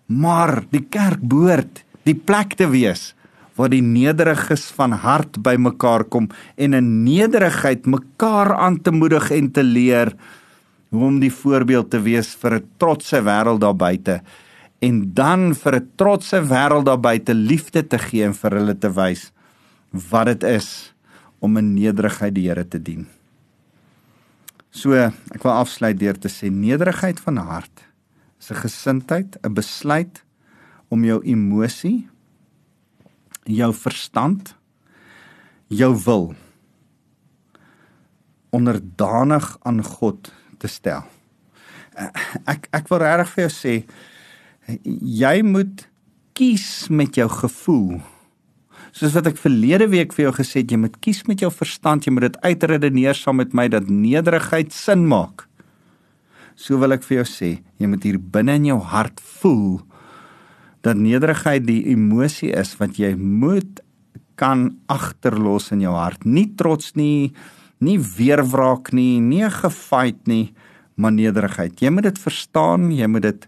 Maar 0.05 0.59
die 0.69 0.85
kerk 0.85 1.23
behoort 1.25 1.81
die 2.05 2.17
plek 2.17 2.53
te 2.61 2.69
wees 2.69 3.15
waar 3.57 3.73
die 3.73 3.83
nederiges 3.83 4.69
van 4.77 4.93
hart 4.95 5.41
bymekaar 5.43 6.05
kom 6.07 6.29
en 6.55 6.77
in 6.77 6.91
nederigheid 7.03 7.89
mekaar 7.89 8.53
aan 8.55 8.77
te 8.79 8.93
moedig 8.95 9.33
en 9.35 9.49
te 9.51 9.65
leer 9.65 10.13
hoe 10.89 11.05
om 11.05 11.19
die 11.21 11.33
voorbeeld 11.33 11.89
te 11.89 12.01
wees 12.01 12.35
vir 12.35 12.59
'n 12.59 12.69
trotse 12.77 13.21
wêreld 13.21 13.61
daar 13.61 13.75
buite 13.75 14.21
en 14.81 15.13
dan 15.13 15.53
vir 15.55 15.75
'n 15.75 15.91
trotse 15.95 16.39
wêreld 16.41 16.85
daar 16.85 16.99
buite 16.99 17.33
liefde 17.33 17.87
te 17.87 17.97
gee 17.97 18.23
en 18.23 18.33
vir 18.33 18.51
hulle 18.51 18.77
te 18.77 18.89
wys 18.89 19.31
wat 19.91 20.25
dit 20.25 20.43
is 20.43 20.93
om 21.39 21.57
in 21.57 21.73
nederigheid 21.73 22.35
die 22.35 22.47
Here 22.47 22.67
te 22.67 22.81
dien. 22.81 23.07
So, 24.71 24.93
ek 24.93 25.43
wil 25.43 25.51
afsluit 25.51 25.99
deur 25.99 26.17
te 26.19 26.29
sê 26.29 26.51
nederigheid 26.51 27.19
van 27.19 27.37
hart 27.37 27.85
is 28.39 28.51
'n 28.51 28.55
gesindheid, 28.55 29.37
'n 29.43 29.53
besluit 29.53 30.23
om 30.89 31.03
jou 31.03 31.21
emosie, 31.23 32.07
jou 33.45 33.73
verstand, 33.73 34.55
jou 35.67 35.95
wil 36.05 36.35
onderdanig 38.49 39.57
aan 39.61 39.83
God 39.83 40.31
te 40.59 40.69
stel. 40.71 41.03
Ek 42.47 42.69
ek 42.75 42.87
wil 42.91 43.03
regtig 43.03 43.33
vir 43.33 43.45
jou 43.47 43.53
sê 43.55 43.75
jy 45.23 45.35
moet 45.43 45.87
kies 46.37 46.87
met 46.93 47.17
jou 47.17 47.27
gevoel 47.31 47.99
Soos 48.95 49.13
wat 49.13 49.27
ek 49.29 49.37
verlede 49.37 49.85
week 49.91 50.15
vir 50.15 50.25
jou 50.27 50.31
gesê 50.39 50.63
het, 50.63 50.71
jy 50.73 50.79
moet 50.81 50.95
kies 51.03 51.21
met 51.29 51.43
jou 51.43 51.51
verstand, 51.53 52.07
jy 52.07 52.13
moet 52.13 52.25
dit 52.29 52.39
uitredeneer 52.41 53.17
saam 53.17 53.37
met 53.41 53.53
my 53.55 53.67
dat 53.71 53.89
nederigheid 53.91 54.73
sin 54.73 55.05
maak. 55.09 55.45
So 56.59 56.79
wil 56.81 56.95
ek 56.95 57.05
vir 57.05 57.21
jou 57.21 57.27
sê, 57.29 57.51
jy 57.79 57.89
moet 57.91 58.07
hier 58.07 58.17
binne 58.19 58.57
in 58.59 58.71
jou 58.71 58.79
hart 58.91 59.21
voel 59.39 59.79
dat 60.85 60.97
nederigheid 60.99 61.65
die 61.67 61.83
emosie 61.91 62.51
is 62.55 62.73
wat 62.79 62.97
jy 62.99 63.13
moet 63.19 63.83
kan 64.39 64.69
agterlos 64.91 65.69
in 65.75 65.83
jou 65.83 65.93
hart. 65.93 66.23
Nie 66.25 66.47
trots 66.59 66.95
nie, 66.95 67.31
nie 67.79 67.97
weerwraak 67.99 68.91
nie, 68.91 69.19
nie 69.23 69.49
gefight 69.49 70.27
nie, 70.27 70.53
maar 70.95 71.11
nederigheid. 71.15 71.79
Jy 71.79 71.89
moet 71.95 72.09
dit 72.09 72.19
verstaan, 72.19 72.91
jy 72.91 73.07
moet 73.07 73.27
dit 73.27 73.47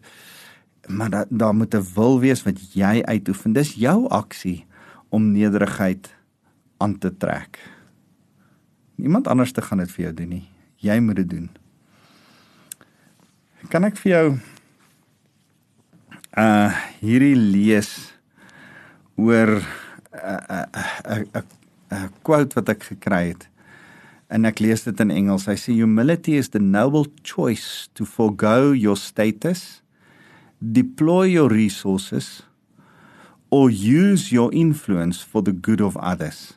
maar 0.87 1.09
daar 1.09 1.25
da 1.29 1.51
moet 1.51 1.73
'n 1.73 1.85
wil 1.93 2.19
wees 2.19 2.43
wat 2.43 2.73
jy 2.73 3.01
uitoefen. 3.03 3.53
Dis 3.53 3.73
jou 3.73 4.07
aksie 4.07 4.65
om 5.09 5.31
nederigheid 5.31 6.15
aan 6.77 6.97
te 6.97 7.17
trek. 7.17 7.59
Niemand 8.95 9.27
anders 9.27 9.51
te 9.51 9.61
gaan 9.61 9.77
dit 9.77 9.91
vir 9.91 10.03
jou 10.03 10.13
doen 10.13 10.29
nie. 10.29 10.49
Jy 10.75 10.99
moet 10.99 11.15
dit 11.15 11.29
doen. 11.29 11.49
Kan 13.67 13.83
ek 13.83 13.97
vir 13.97 14.11
jou 14.11 14.39
uh 16.37 16.71
hierdie 16.99 17.35
lees 17.35 18.13
oor 19.15 19.47
'n 19.47 19.65
uh, 20.13 20.65
'n 21.05 21.27
uh, 21.35 21.41
'n 21.41 21.43
uh, 21.93 22.07
quote 22.21 22.55
wat 22.55 22.69
ek 22.69 22.83
gekry 22.83 23.27
het. 23.27 23.50
En 24.31 24.47
ek 24.47 24.61
lees 24.63 24.85
dit 24.87 25.01
in 25.03 25.11
Engels. 25.11 25.49
Hy 25.51 25.57
sê 25.59 25.73
humility 25.75 26.37
is 26.39 26.53
the 26.53 26.61
noble 26.63 27.09
choice 27.27 27.89
to 27.99 28.07
forego 28.07 28.71
your 28.71 28.95
status, 28.95 29.81
deploy 30.61 31.33
your 31.33 31.51
resources 31.51 32.43
or 33.51 33.67
use 33.69 34.31
your 34.31 34.47
influence 34.55 35.19
for 35.19 35.43
the 35.43 35.51
good 35.51 35.81
of 35.83 35.97
others 35.97 36.53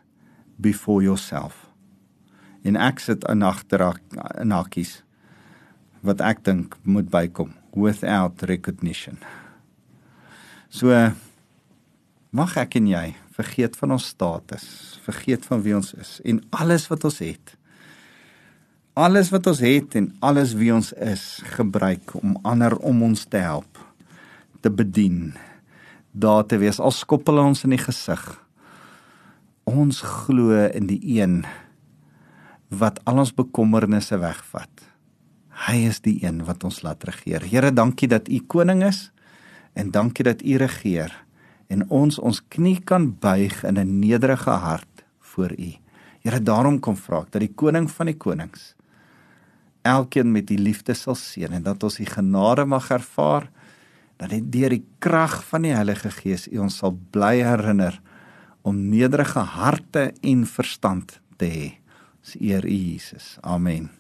before 0.61 1.03
yourself. 1.03 1.67
In 2.63 2.79
exit 2.79 3.27
en 3.27 3.43
agter 3.43 3.83
nakies 4.47 5.01
wat 6.07 6.23
ek 6.23 6.45
dink 6.47 6.79
moet 6.87 7.11
bykom 7.11 7.57
without 7.75 8.45
recognition. 8.47 9.19
So 10.71 10.95
mag 12.31 12.55
ek 12.61 12.79
en 12.79 12.87
jy 12.93 13.05
vergeet 13.35 13.75
van 13.81 13.97
ons 13.97 14.07
status, 14.15 14.65
vergeet 15.03 15.43
van 15.51 15.67
wie 15.67 15.75
ons 15.75 15.91
is 15.99 16.21
en 16.23 16.39
alles 16.55 16.87
wat 16.93 17.11
ons 17.11 17.19
het. 17.25 17.57
Alles 18.94 19.33
wat 19.35 19.48
ons 19.50 19.59
het 19.59 19.96
en 19.98 20.04
alles 20.22 20.52
wie 20.54 20.70
ons 20.70 20.92
is, 21.02 21.42
gebruik 21.57 22.12
om 22.14 22.37
ander 22.46 22.76
om 22.78 23.00
ons 23.02 23.24
te 23.26 23.40
help, 23.42 23.80
te 24.62 24.70
bedien, 24.70 25.33
daar 26.14 26.44
te 26.46 26.61
wees 26.62 26.78
al 26.78 26.94
skoppel 26.94 27.40
ons 27.42 27.64
in 27.66 27.74
die 27.74 27.80
gesig. 27.83 28.22
Ons 29.66 29.98
glo 30.07 30.54
in 30.68 30.87
die 30.87 31.00
een 31.16 31.40
wat 32.70 33.00
al 33.11 33.18
ons 33.24 33.33
bekommernisse 33.35 34.20
wegvat. 34.22 34.87
Hy 35.66 35.74
is 35.88 35.98
die 36.07 36.20
een 36.22 36.44
wat 36.46 36.62
ons 36.62 36.85
laat 36.87 37.02
regeer. 37.11 37.42
Here, 37.50 37.74
dankie 37.74 38.07
dat 38.14 38.30
U 38.30 38.38
koning 38.46 38.87
is 38.87 39.09
en 39.74 39.90
dankie 39.90 40.28
dat 40.30 40.46
U 40.46 40.54
regeer 40.62 41.11
en 41.66 41.83
ons 41.90 42.20
ons 42.22 42.38
knie 42.46 42.78
kan 42.78 43.11
buig 43.11 43.59
in 43.66 43.74
'n 43.74 43.98
nederige 43.98 44.54
hart 44.54 45.04
voor 45.35 45.50
U. 45.50 45.74
Here, 46.22 46.38
daarom 46.38 46.78
kom 46.78 46.94
vra 46.96 47.26
ek 47.26 47.33
dat 47.33 47.42
die 47.42 47.54
koning 47.54 47.90
van 47.90 48.07
die 48.07 48.18
konings 48.18 48.76
elkeen 49.85 50.33
met 50.33 50.49
die 50.49 50.59
liefde 50.59 50.97
sal 50.97 51.16
seën 51.18 51.53
en 51.53 51.64
dat 51.64 51.85
ons 51.85 52.01
die 52.01 52.09
genade 52.09 52.64
mag 52.64 52.90
ervaar 52.94 53.51
dat 54.20 54.31
dit 54.33 54.47
deur 54.53 54.73
die 54.73 54.85
krag 55.03 55.40
van 55.51 55.66
die 55.66 55.75
Heilige 55.75 56.12
Gees 56.14 56.47
U 56.53 56.62
ons 56.64 56.79
sal 56.81 56.94
bly 57.14 57.37
herinner 57.44 58.01
om 58.64 58.79
nederige 58.88 59.44
harte 59.59 60.12
en 60.25 60.47
verstand 60.49 61.18
te 61.37 61.51
hê. 61.51 61.68
Ons 62.25 62.38
eer 62.40 62.64
U 62.64 62.79
Jesus. 62.79 63.37
Amen. 63.42 63.94